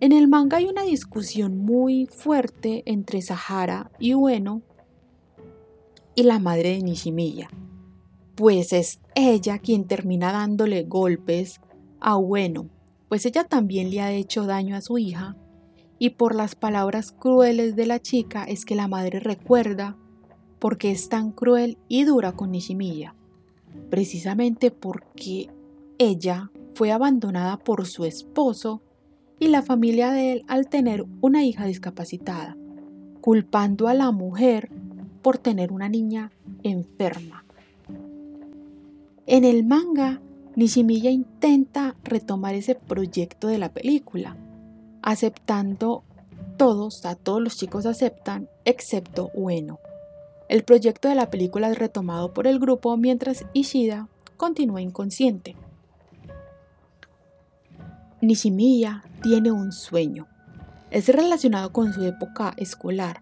[0.00, 4.62] En el manga hay una discusión muy fuerte entre Sahara y Ueno
[6.14, 7.50] y la madre de Nishimiya,
[8.34, 11.60] pues es ella quien termina dándole golpes
[12.00, 12.70] a Bueno,
[13.10, 15.36] pues ella también le ha hecho daño a su hija,
[15.98, 19.98] y por las palabras crueles de la chica es que la madre recuerda
[20.58, 23.14] por qué es tan cruel y dura con Nishimiya,
[23.90, 25.50] precisamente porque
[25.98, 28.80] ella fue abandonada por su esposo
[29.40, 32.56] y la familia de él al tener una hija discapacitada,
[33.20, 34.70] culpando a la mujer
[35.22, 36.30] por tener una niña
[36.62, 37.44] enferma.
[39.26, 40.20] En el manga,
[40.56, 44.36] Nishimiya intenta retomar ese proyecto de la película,
[45.02, 46.04] aceptando
[46.58, 49.78] todos, a todos los chicos aceptan, excepto Ueno.
[50.50, 55.56] El proyecto de la película es retomado por el grupo mientras Ishida continúa inconsciente.
[58.22, 60.28] Nishimiya tiene un sueño.
[60.90, 63.20] Es relacionado con su época escolar,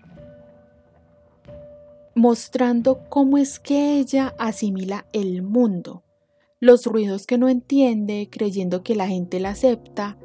[2.15, 6.03] mostrando cómo es que ella asimila el mundo,
[6.59, 10.17] los ruidos que no entiende, creyendo que la gente la acepta,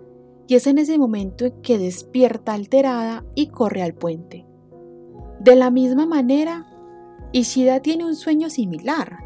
[0.48, 4.46] y es en ese momento en que despierta alterada y corre al puente.
[5.40, 6.66] De la misma manera,
[7.32, 9.20] Ishida tiene un sueño similar,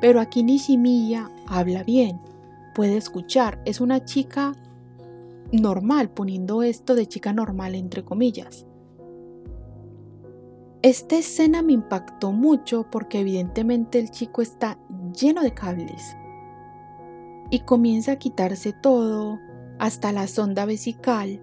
[0.00, 2.20] pero aquí Nishimiya habla bien,
[2.74, 4.52] puede escuchar, es una chica
[5.52, 8.66] normal, poniendo esto de chica normal entre comillas.
[10.82, 14.78] Esta escena me impactó mucho porque evidentemente el chico está
[15.14, 16.16] lleno de cables
[17.50, 19.38] y comienza a quitarse todo
[19.78, 21.42] hasta la sonda vesical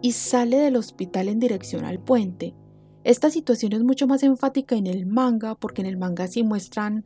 [0.00, 2.54] y sale del hospital en dirección al puente.
[3.04, 7.04] Esta situación es mucho más enfática en el manga porque en el manga sí muestran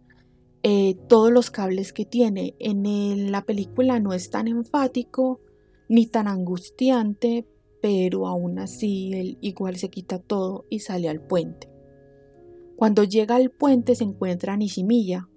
[0.62, 2.54] eh, todos los cables que tiene.
[2.58, 5.40] En la película no es tan enfático
[5.88, 7.46] ni tan angustiante,
[7.80, 11.68] pero aún así él igual se quita todo y sale al puente.
[12.76, 15.28] Cuando llega al puente se encuentra a Nishimiya,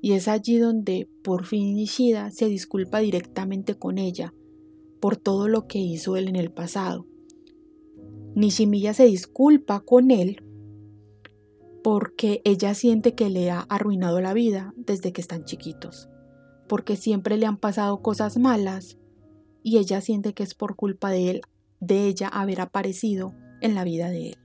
[0.00, 4.34] y es allí donde por fin Nishida se disculpa directamente con ella
[5.00, 7.06] por todo lo que hizo él en el pasado.
[8.34, 10.42] Nishimiya se disculpa con él
[11.82, 16.08] porque ella siente que le ha arruinado la vida desde que están chiquitos,
[16.68, 18.98] porque siempre le han pasado cosas malas
[19.66, 21.40] y ella siente que es por culpa de él,
[21.80, 24.38] de ella haber aparecido en la vida de él.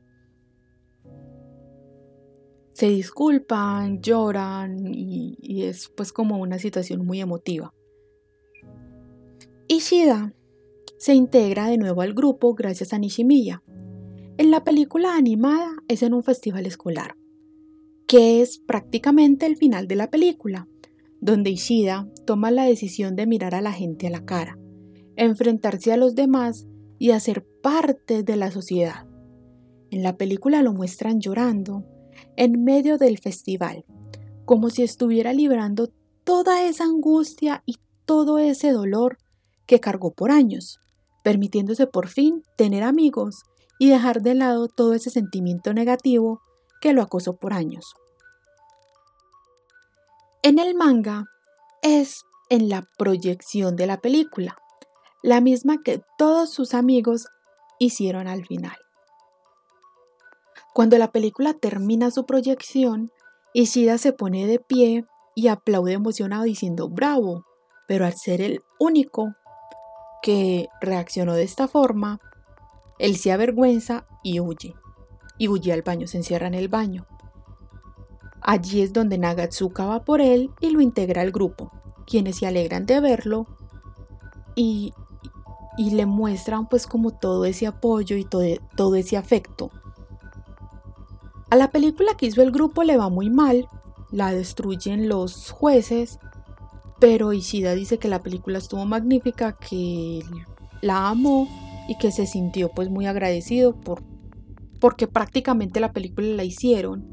[2.74, 7.72] Se disculpan, lloran y, es pues como una situación muy emotiva.
[9.68, 10.34] Ishida
[10.98, 13.62] se integra de nuevo al grupo gracias a Nishimiya.
[14.40, 17.16] En la película animada es en un festival escolar,
[18.08, 20.68] que es prácticamente el final de la película,
[21.20, 24.58] donde Ishida toma la decisión de mirar a la gente a la cara
[25.16, 26.66] enfrentarse a los demás
[27.00, 29.08] y hacer parte de la sociedad.
[29.90, 31.84] En la película lo muestran llorando
[32.36, 33.86] en medio del festival,
[34.46, 35.90] como si estuviera librando
[36.24, 39.18] toda esa angustia y todo ese dolor
[39.66, 40.80] que cargó por años,
[41.24, 43.44] permitiéndose por fin tener amigos
[43.80, 46.42] y dejar de lado todo ese sentimiento negativo
[46.82, 47.94] que lo acosó por años.
[50.44, 51.26] En el manga
[51.82, 54.58] es en la proyección de la película,
[55.22, 57.28] la misma que todos sus amigos
[57.80, 58.78] hicieron al final.
[60.74, 63.12] Cuando la película termina su proyección,
[63.54, 65.06] Ishida se pone de pie
[65.36, 67.46] y aplaude emocionado diciendo bravo,
[67.88, 69.36] pero al ser el único
[70.22, 72.20] que reaccionó de esta forma,
[73.00, 74.76] él se avergüenza y huye.
[75.38, 77.06] Y huye al baño, se encierra en el baño.
[78.42, 81.72] Allí es donde Nagatsuka va por él y lo integra al grupo,
[82.06, 83.48] quienes se alegran de verlo
[84.56, 84.94] y
[85.78, 88.44] y le muestran pues como todo ese apoyo y todo,
[88.76, 89.72] todo ese afecto.
[91.50, 93.68] A la película que hizo el grupo le va muy mal,
[94.12, 96.20] la destruyen los jueces,
[97.00, 100.24] pero Ishida dice que la película estuvo magnífica, que
[100.82, 101.48] la amó
[101.88, 104.04] y que se sintió pues muy agradecido por
[104.80, 107.08] porque prácticamente la película la hicieron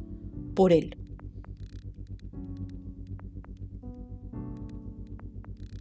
[0.55, 0.98] por él.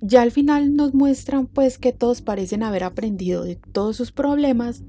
[0.08, 4.82] Ya al final nos muestran pues que todos parecen haber aprendido de todos sus problemas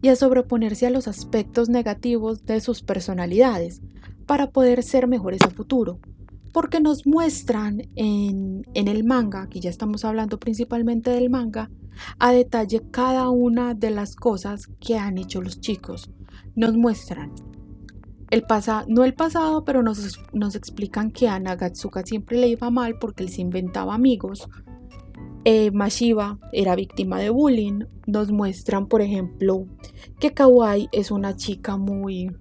[0.00, 3.82] y a sobreponerse a los aspectos negativos de sus personalidades
[4.24, 5.98] para poder ser mejores a futuro.
[6.54, 11.70] Porque nos muestran en, en el manga, que ya estamos hablando principalmente del manga,
[12.18, 16.08] a detalle cada una de las cosas que han hecho los chicos.
[16.54, 17.30] Nos muestran
[18.32, 22.70] el pasado, no el pasado, pero nos, nos, explican que a Nagatsuka siempre le iba
[22.70, 24.48] mal porque él se inventaba amigos.
[25.44, 27.80] Eh, Mashiba era víctima de bullying.
[28.06, 29.66] Nos muestran, por ejemplo,
[30.18, 32.34] que Kawaii es una chica muy,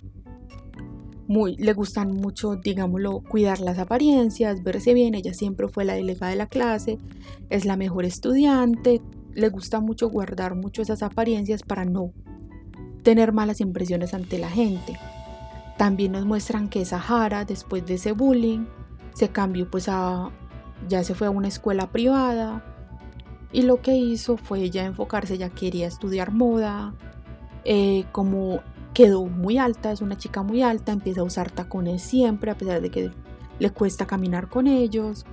[1.27, 5.13] muy, le gustan mucho, digámoslo, cuidar las apariencias, verse bien.
[5.13, 6.99] Ella siempre fue la delegada de la clase,
[7.49, 9.01] es la mejor estudiante,
[9.33, 12.13] le gusta mucho guardar mucho esas apariencias para no
[13.03, 14.97] tener malas impresiones ante la gente.
[15.77, 18.65] También nos muestran que Sahara, después de ese bullying,
[19.13, 20.29] se cambió pues a,
[20.87, 22.63] ya se fue a una escuela privada
[23.51, 26.93] y lo que hizo fue ya enfocarse, ya quería estudiar moda,
[27.65, 28.61] eh, como
[28.93, 32.81] quedó muy alta, es una chica muy alta, empieza a usar tacones siempre, a pesar
[32.81, 33.11] de que
[33.59, 35.25] le cuesta caminar con ellos,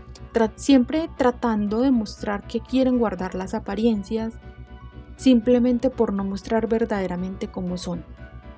[0.56, 4.34] siempre tratando de mostrar que quieren guardar las apariencias,
[5.16, 8.04] simplemente por no mostrar verdaderamente cómo son.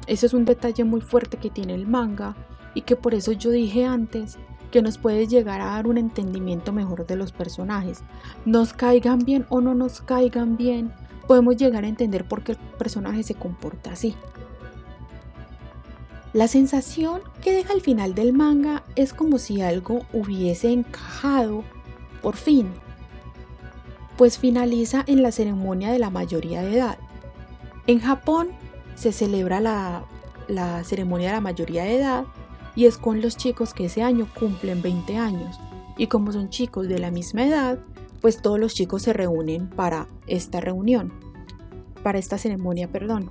[0.06, 2.34] Ese es un detalle muy fuerte que tiene el manga
[2.74, 4.38] y que por eso yo dije antes
[4.70, 8.02] que nos puede llegar a dar un entendimiento mejor de los personajes.
[8.44, 10.92] Nos caigan bien o no nos caigan bien,
[11.26, 14.14] podemos llegar a entender por qué el personaje se comporta así.
[16.32, 21.64] La sensación que deja al final del manga es como si algo hubiese encajado
[22.22, 22.68] por fin,
[24.16, 26.98] pues finaliza en la ceremonia de la mayoría de edad.
[27.88, 28.50] En Japón
[29.00, 30.04] se celebra la,
[30.84, 32.24] ceremonia de la mayoría de edad
[32.74, 35.58] y es con los chicos que ese año cumplen 20 años.
[35.96, 37.78] Y como son chicos de la misma edad,
[38.20, 41.12] pues todos los chicos se reúnen para esta reunión,
[42.02, 43.30] para esta ceremonia, perdón.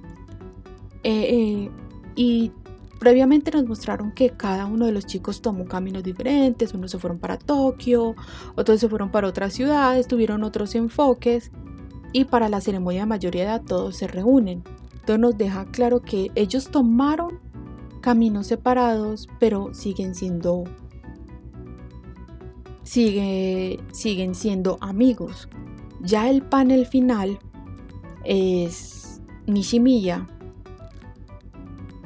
[1.04, 1.72] Eh, eh,
[2.16, 2.52] y
[3.00, 7.18] Previamente nos mostraron que cada uno de los chicos tomó caminos diferentes, unos se fueron
[7.18, 8.14] para Tokio,
[8.56, 11.50] otros se fueron para otras ciudades, tuvieron otros enfoques
[12.12, 14.64] y para la ceremonia de mayoría de edad todos se reúnen.
[15.18, 17.40] Nos deja claro que ellos tomaron
[18.02, 20.66] caminos separados, pero siguen siendo
[22.84, 25.48] sigue, siguen siendo amigos.
[26.02, 27.40] Ya el panel final
[28.24, 30.28] es Nishimiya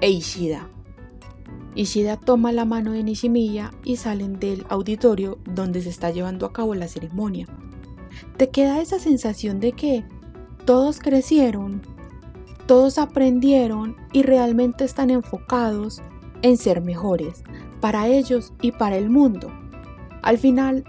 [0.02, 0.70] e Ishida.
[1.76, 6.54] Ishida toma la mano de Nishimiya y salen del auditorio donde se está llevando a
[6.54, 7.48] cabo la ceremonia.
[8.38, 10.04] Te queda esa sensación de que
[10.66, 11.82] todos crecieron,
[12.66, 16.02] todos aprendieron y realmente están enfocados
[16.42, 17.44] en ser mejores
[17.80, 19.52] para ellos y para el mundo.
[20.22, 20.84] Al final,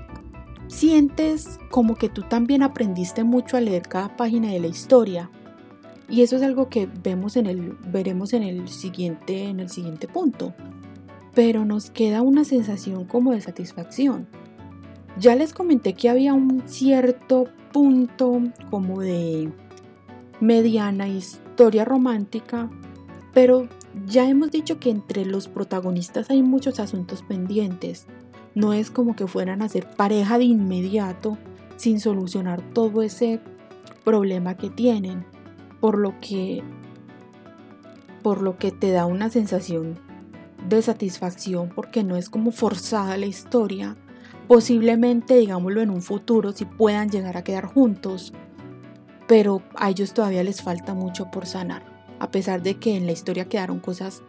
[0.68, 5.30] sientes como que tú también aprendiste mucho a leer cada página de la historia.
[6.08, 10.06] Y eso es algo que vemos en el, veremos en el, siguiente, en el siguiente
[10.06, 10.54] punto
[11.34, 14.26] pero nos queda una sensación como de satisfacción.
[15.18, 19.50] Ya les comenté que había un cierto punto como de
[20.40, 21.43] mediana historia
[21.84, 22.70] romántica,
[23.32, 23.68] pero
[24.06, 28.06] ya hemos dicho que entre los protagonistas hay muchos asuntos pendientes.
[28.54, 31.38] No es como que fueran a ser pareja de inmediato
[31.76, 33.40] sin solucionar todo ese
[34.04, 35.24] problema que tienen,
[35.80, 36.62] por lo que
[38.22, 39.98] por lo que te da una sensación
[40.68, 43.96] de satisfacción porque no es como forzada la historia.
[44.48, 48.32] Posiblemente, digámoslo, en un futuro si puedan llegar a quedar juntos,
[49.26, 51.82] pero a ellos todavía les falta mucho por sanar,
[52.18, 54.22] a pesar de que en la historia quedaron cosas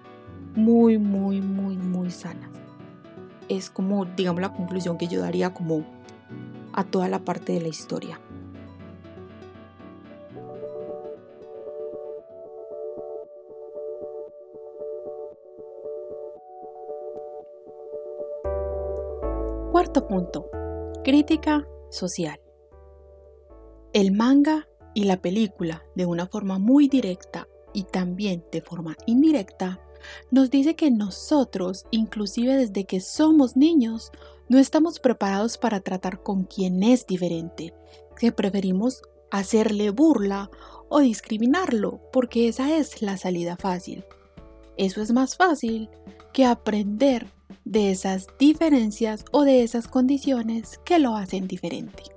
[0.56, 2.50] muy, muy, muy, muy sanas.
[3.50, 5.84] Es como, digamos, la conclusión que yo daría como
[6.74, 8.20] a toda la parte de la historia.
[19.72, 20.50] Cuarto punto.
[21.04, 22.40] Crítica social.
[23.92, 29.80] El manga y la película, de una forma muy directa y también de forma indirecta,
[30.32, 34.12] nos dice que nosotros, inclusive desde que somos niños,
[34.50, 37.74] no estamos preparados para tratar con quien es diferente,
[38.18, 40.50] que preferimos hacerle burla
[40.88, 44.06] o discriminarlo, porque esa es la salida fácil.
[44.78, 45.90] Eso es más fácil
[46.32, 47.28] que aprender
[47.66, 52.15] de esas diferencias o de esas condiciones que lo hacen diferente.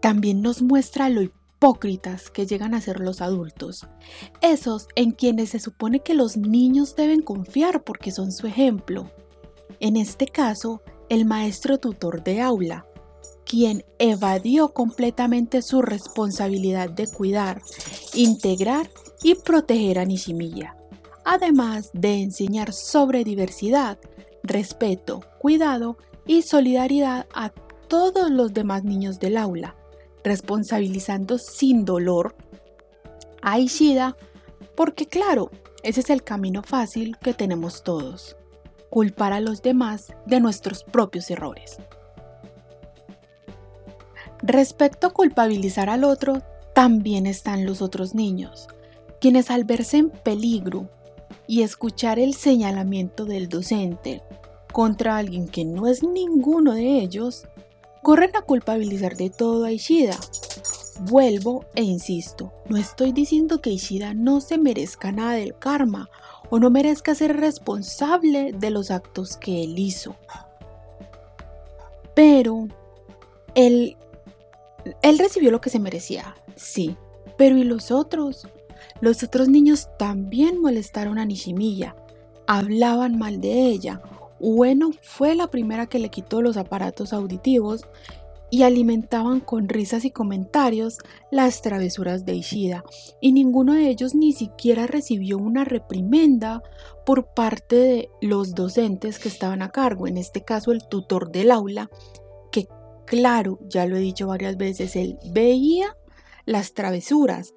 [0.00, 3.86] También nos muestra lo hipócritas que llegan a ser los adultos,
[4.40, 9.10] esos en quienes se supone que los niños deben confiar porque son su ejemplo.
[9.80, 12.86] En este caso, el maestro tutor de aula,
[13.44, 17.62] quien evadió completamente su responsabilidad de cuidar,
[18.14, 18.90] integrar
[19.22, 20.78] y proteger a Nishimiya
[21.28, 23.98] además de enseñar sobre diversidad,
[24.42, 29.76] respeto, cuidado y solidaridad a todos los demás niños del aula,
[30.24, 32.34] responsabilizando sin dolor
[33.42, 34.16] a Ishida,
[34.76, 35.50] porque claro,
[35.82, 38.36] ese es el camino fácil que tenemos todos,
[38.90, 41.78] culpar a los demás de nuestros propios errores.
[44.42, 46.42] Respecto a culpabilizar al otro,
[46.74, 48.68] también están los otros niños,
[49.20, 50.88] quienes al verse en peligro
[51.46, 54.22] y escuchar el señalamiento del docente
[54.72, 57.46] contra alguien que no es ninguno de ellos,
[58.08, 60.16] corren a culpabilizar de todo a Ishida.
[61.00, 66.08] Vuelvo e insisto, no estoy diciendo que Ishida no se merezca nada del karma
[66.48, 70.16] o no merezca ser responsable de los actos que él hizo.
[72.14, 72.68] Pero
[73.54, 73.98] él,
[75.02, 76.96] él recibió lo que se merecía, sí,
[77.36, 78.48] pero ¿y los otros?
[79.02, 81.94] Los otros niños también molestaron a Nishimiya,
[82.46, 84.00] hablaban mal de ella.
[84.40, 87.86] Ueno fue la primera que le quitó los aparatos auditivos
[88.50, 90.98] y alimentaban con risas y comentarios
[91.30, 92.84] las travesuras de Ishida,
[93.20, 96.62] y ninguno de ellos ni siquiera recibió una reprimenda
[97.04, 101.50] por parte de los docentes que estaban a cargo, en este caso el tutor del
[101.50, 101.90] aula,
[102.50, 102.68] que
[103.04, 105.96] claro, ya lo he dicho varias veces, él veía
[106.46, 107.52] las travesuras,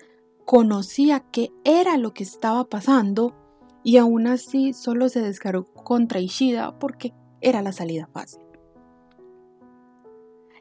[0.45, 3.40] conocía qué era lo que estaba pasando
[3.83, 8.41] y aún así solo se descargó contra Ishida porque era la salida fácil.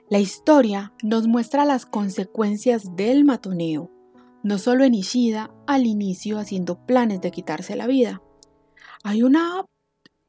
[0.09, 3.91] La historia nos muestra las consecuencias del matoneo,
[4.43, 8.23] no solo en Ishida al inicio haciendo planes de quitarse la vida.
[9.05, 9.64] Hay una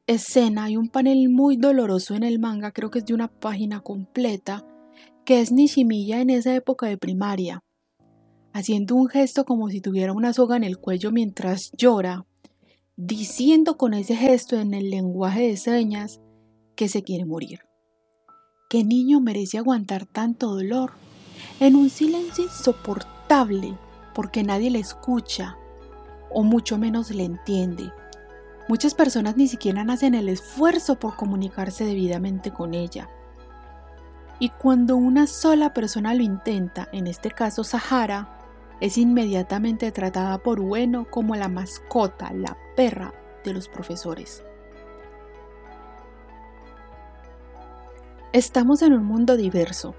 [0.06, 3.82] escena, hay un panel muy doloroso en el manga, creo que es de una página
[3.82, 4.66] completa,
[5.26, 7.64] que es Nishimiya en esa época de primaria,
[8.54, 12.26] haciendo un gesto como si tuviera una soga en el cuello mientras llora,
[12.96, 16.22] diciendo con ese gesto en el lenguaje de señas
[16.76, 17.62] que se quiere morir.
[18.70, 20.92] ¿Qué niño merece aguantar tanto dolor?
[21.60, 23.78] En un silencio insoportable
[24.14, 25.58] porque nadie le escucha
[26.30, 27.92] o mucho menos le entiende.
[28.68, 33.10] Muchas personas ni siquiera hacen el esfuerzo por comunicarse debidamente con ella.
[34.39, 38.41] Y cuando una sola persona lo intenta, en este caso Sahara,
[38.82, 43.14] es inmediatamente tratada por Bueno como la mascota, la perra
[43.46, 44.44] de los profesores.
[48.34, 49.94] Estamos en un mundo diverso.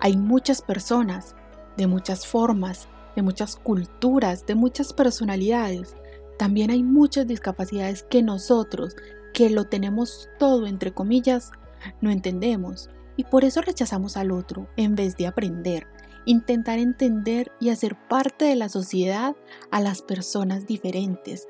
[0.00, 1.34] Hay muchas personas,
[1.78, 5.96] de muchas formas, de muchas culturas, de muchas personalidades.
[6.38, 8.96] También hay muchas discapacidades que nosotros,
[9.32, 11.52] que lo tenemos todo entre comillas,
[12.02, 12.90] no entendemos.
[13.16, 15.86] Y por eso rechazamos al otro en vez de aprender,
[16.26, 19.34] intentar entender y hacer parte de la sociedad
[19.70, 21.48] a las personas diferentes.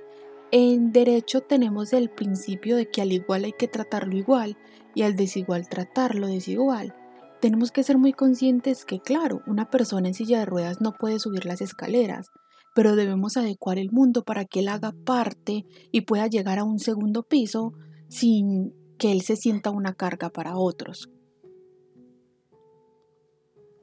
[0.52, 4.56] En derecho tenemos el principio de que al igual hay que tratarlo igual
[4.94, 6.94] y al desigual tratarlo desigual.
[7.40, 11.18] Tenemos que ser muy conscientes que, claro, una persona en silla de ruedas no puede
[11.18, 12.28] subir las escaleras,
[12.74, 16.78] pero debemos adecuar el mundo para que él haga parte y pueda llegar a un
[16.78, 17.72] segundo piso
[18.08, 21.10] sin que él se sienta una carga para otros.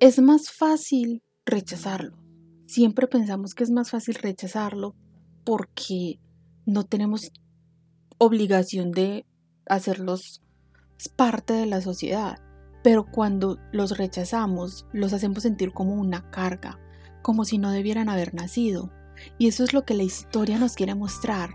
[0.04, 2.18] Es más fácil rechazarlo.
[2.68, 4.97] Siempre pensamos que es más fácil rechazarlo
[5.45, 6.20] porque
[6.66, 7.32] no tenemos
[8.18, 9.26] obligación de
[9.66, 10.41] hacerlos
[11.16, 12.38] parte de la sociedad,
[12.84, 16.82] pero cuando los rechazamos, los hacemos sentir como una carga,
[17.22, 18.91] como si no debieran haber nacido.
[19.38, 21.51] Y eso es lo que la historia nos quiere mostrar.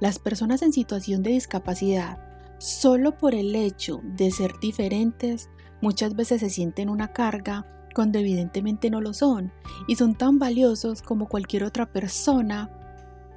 [0.00, 2.18] Las personas en situación de discapacidad,
[2.58, 5.48] solo por el hecho de ser diferentes,
[5.80, 9.52] muchas veces se sienten una carga cuando evidentemente no lo son,
[9.86, 12.70] y son tan valiosos como cualquier otra persona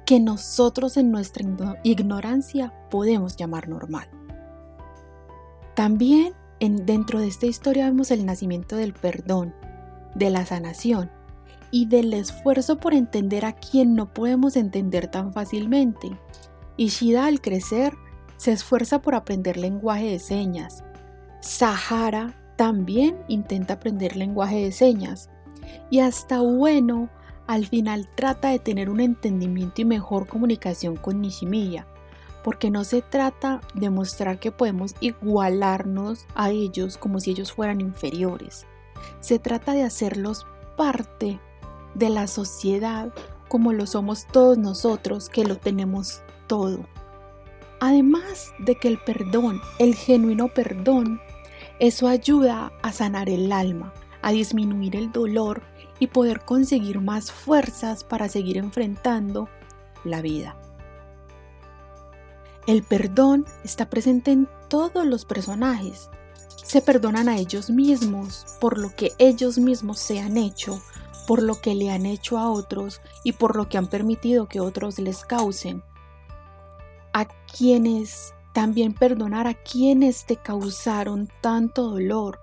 [0.04, 1.44] que nosotros en nuestra
[1.84, 4.08] ignorancia podemos llamar normal.
[5.74, 9.54] También en, dentro de esta historia vemos el nacimiento del perdón,
[10.14, 11.10] de la sanación
[11.70, 16.10] y del esfuerzo por entender a quien no podemos entender tan fácilmente.
[16.76, 17.94] Ishida al crecer
[18.38, 20.84] se esfuerza por aprender lenguaje de señas.
[21.40, 25.30] Sahara también intenta aprender lenguaje de señas.
[25.90, 27.08] Y hasta Bueno
[27.46, 31.86] al final trata de tener un entendimiento y mejor comunicación con Nishimiya
[32.42, 37.80] porque no se trata de mostrar que podemos igualarnos a ellos como si ellos fueran
[37.80, 38.66] inferiores.
[39.20, 40.46] Se trata de hacerlos
[40.76, 41.38] parte
[41.94, 43.12] de la sociedad
[43.48, 46.86] como lo somos todos nosotros que lo tenemos todo.
[47.80, 51.20] Además de que el perdón, el genuino perdón,
[51.78, 55.62] eso ayuda a sanar el alma, a disminuir el dolor
[56.00, 59.48] y poder conseguir más fuerzas para seguir enfrentando
[60.04, 60.56] la vida.
[62.66, 66.10] El perdón está presente en todos los personajes.
[66.62, 70.82] Se perdonan a ellos mismos por lo que ellos mismos se han hecho,
[71.26, 74.60] por lo que le han hecho a otros y por lo que han permitido que
[74.60, 75.82] otros les causen.
[77.14, 82.40] A quienes también perdonar a quienes te causaron tanto dolor,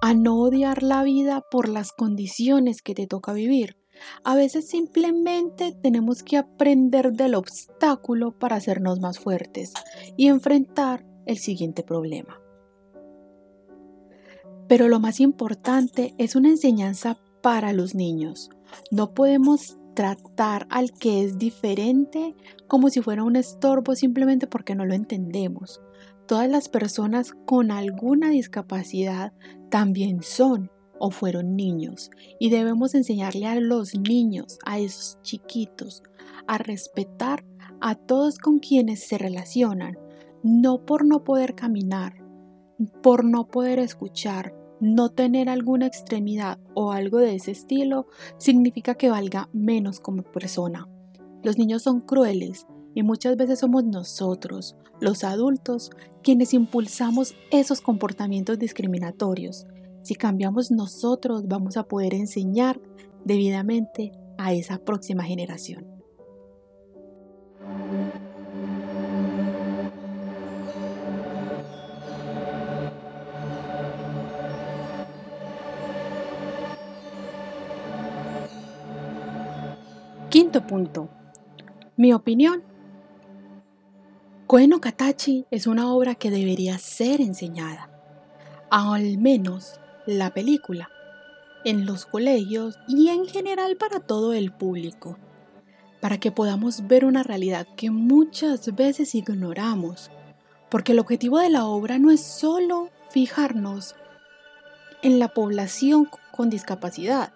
[0.00, 3.76] a no odiar la vida por las condiciones que te toca vivir,
[4.24, 9.74] A veces simplemente tenemos que aprender del obstáculo para hacernos más fuertes
[10.16, 12.40] y enfrentar el siguiente problema.
[14.68, 18.50] Pero lo más importante es una enseñanza para los niños.
[18.90, 22.34] No podemos tratar al que es diferente
[22.66, 25.80] como si fuera un estorbo simplemente porque no lo entendemos.
[26.26, 29.32] Todas las personas con alguna discapacidad
[29.70, 36.02] también son o fueron niños y debemos enseñarle a los niños, a esos chiquitos,
[36.46, 37.44] a respetar
[37.80, 39.98] a todos con quienes se relacionan,
[40.44, 42.22] no por no poder caminar,
[43.02, 49.10] por no poder escuchar, no tener alguna extremidad o algo de ese estilo significa que
[49.10, 50.88] valga menos como persona.
[51.44, 55.92] Los niños son crueles y muchas veces somos nosotros, los adultos,
[56.24, 59.68] quienes impulsamos esos comportamientos discriminatorios.
[60.02, 62.80] Si cambiamos nosotros vamos a poder enseñar
[63.24, 65.86] debidamente a esa próxima generación.
[80.32, 81.10] Quinto punto.
[81.94, 82.62] Mi opinión.
[84.46, 87.90] Koe no Katachi es una obra que debería ser enseñada,
[88.70, 90.88] al menos la película,
[91.66, 95.18] en los colegios y en general para todo el público,
[96.00, 100.10] para que podamos ver una realidad que muchas veces ignoramos,
[100.70, 103.96] porque el objetivo de la obra no es solo fijarnos
[105.02, 107.34] en la población con discapacidad,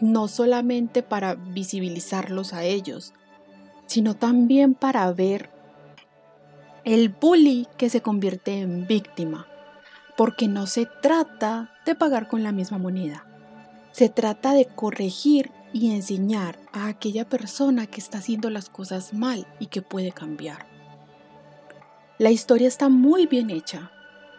[0.00, 3.12] no solamente para visibilizarlos a ellos,
[3.86, 5.50] sino también para ver
[6.84, 9.46] el bully que se convierte en víctima,
[10.16, 13.26] porque no se trata de pagar con la misma moneda,
[13.92, 19.46] se trata de corregir y enseñar a aquella persona que está haciendo las cosas mal
[19.58, 20.66] y que puede cambiar.
[22.18, 23.90] La historia está muy bien hecha,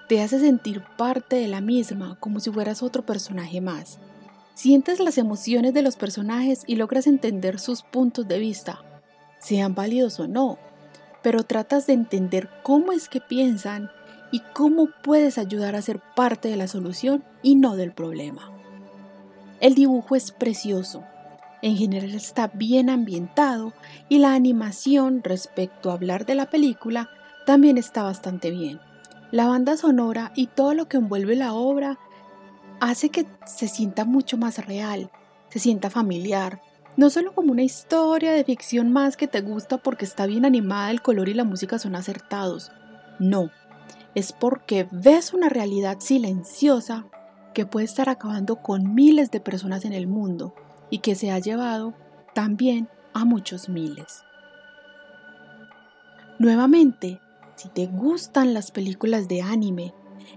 [0.08, 3.99] te hace sentir parte de la misma como si fueras otro personaje más
[4.56, 8.84] Sientes las emociones de los personajes y logras entender sus puntos de vista,
[9.38, 10.58] sean válidos o no,
[11.22, 13.91] pero tratas de entender cómo es que piensan
[14.32, 18.49] y cómo puedes ayudar a ser parte de la solución y no del problema.
[19.60, 21.03] El dibujo es precioso,
[21.62, 23.74] en general está bien ambientado
[24.08, 27.10] y la animación respecto a hablar de la película
[27.45, 28.80] también está bastante bien.
[29.32, 31.99] La banda sonora y todo lo que envuelve la obra
[32.80, 35.11] hace que se sienta mucho más real,
[35.49, 36.61] se sienta familiar,
[36.97, 40.91] no solo como una historia de ficción más que te gusta porque está bien animada,
[40.91, 42.71] el color y la música son acertados.
[43.19, 43.51] No,
[44.13, 47.05] es porque ves una realidad silenciosa
[47.53, 50.55] que puede estar acabando con miles de personas en el mundo
[50.89, 51.93] y que se ha llevado
[52.34, 54.23] también a muchos miles.
[56.38, 57.19] Nuevamente,
[57.55, 59.93] si te gustan las películas de anime,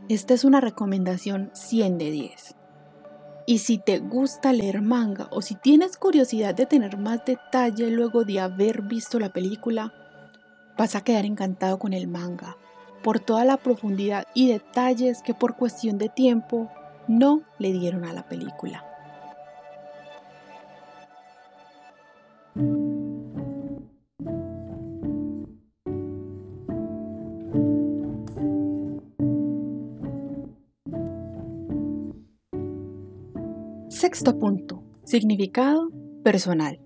[0.09, 2.55] esta es una recomendación 100 de 10.
[3.47, 8.25] Y si te gusta leer manga o si tienes curiosidad de tener más detalle luego
[8.25, 9.93] de haber visto la película,
[10.77, 12.57] vas a quedar encantado con el manga
[13.03, 16.71] por toda la profundidad y detalles que por cuestión de tiempo
[17.07, 18.88] no le dieron a la película.
[34.09, 34.83] Sexto punto.
[35.05, 35.91] Significado
[36.25, 36.81] personal.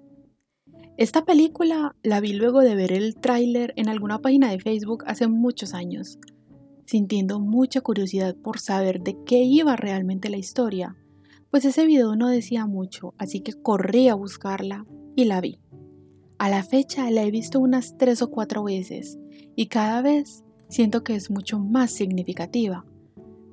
[0.97, 5.29] Esta película la vi luego de ver el tráiler en alguna página de Facebook hace
[5.29, 6.19] muchos años,
[6.85, 10.97] sintiendo mucha curiosidad por saber de qué iba realmente la historia,
[11.49, 15.61] pues ese video no decía mucho, así que corrí a buscarla y la vi.
[16.39, 19.17] A la fecha la he visto unas tres o cuatro veces
[19.55, 22.85] y cada vez siento que es mucho más significativa.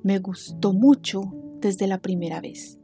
[0.02, 2.79] Me gustó mucho desde la primera vez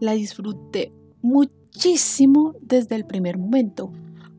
[0.00, 0.92] la disfruté
[1.22, 3.92] muchísimo desde el primer momento,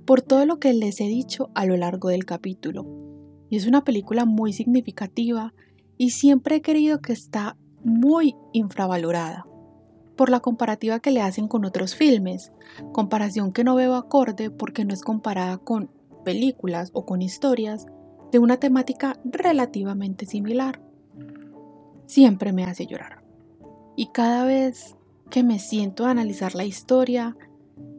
[0.06, 2.86] por todo lo que les he dicho a lo largo del capítulo.
[3.50, 5.54] Y es una película muy significativa
[5.98, 9.46] y siempre he creído que está muy infravalorada
[10.16, 12.52] por la comparativa que le hacen con otros filmes,
[12.92, 15.90] comparación que no veo acorde porque no es comparada con
[16.26, 17.86] películas o con historias
[18.32, 20.82] de una temática relativamente similar.
[22.06, 23.24] Siempre me hace llorar.
[23.96, 24.98] Y cada vez
[25.30, 27.38] que me siento a analizar la historia,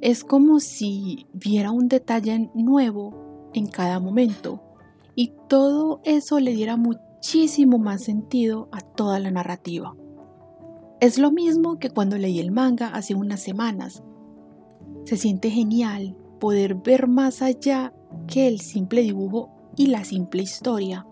[0.00, 4.62] es como si viera un detalle nuevo en cada momento
[5.14, 9.94] y todo eso le diera muchísimo más sentido a toda la narrativa.
[11.00, 14.02] Es lo mismo que cuando leí el manga hace unas semanas.
[15.04, 17.92] Se siente genial poder ver más allá
[18.26, 21.06] que el simple dibujo y la simple historia.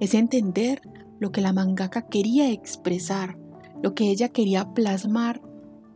[0.00, 0.82] Es entender
[1.20, 3.38] lo que la mangaka quería expresar,
[3.84, 5.42] lo que ella quería plasmar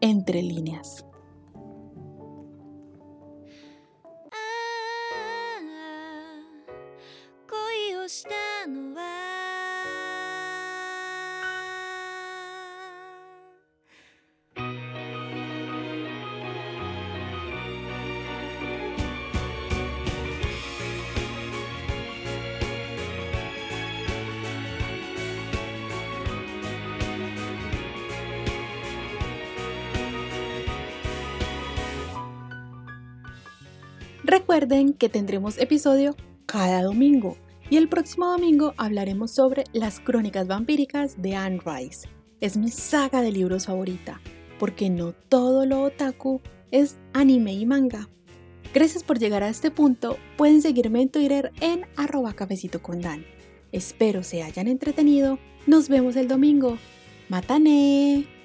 [0.03, 1.07] entre líneas.
[34.49, 37.36] Recuerden que tendremos episodio cada domingo
[37.68, 42.09] y el próximo domingo hablaremos sobre las crónicas vampíricas de Anne Rice.
[42.40, 44.22] Es mi saga de libros favorita,
[44.59, 46.40] porque no todo lo otaku
[46.70, 48.09] es anime y manga.
[48.72, 50.16] Gracias por llegar a este punto.
[50.38, 53.26] Pueden seguirme en Twitter en arroba cafecito con Dan.
[53.70, 55.38] Espero se hayan entretenido.
[55.66, 56.78] Nos vemos el domingo.
[57.28, 58.38] ¡Matane!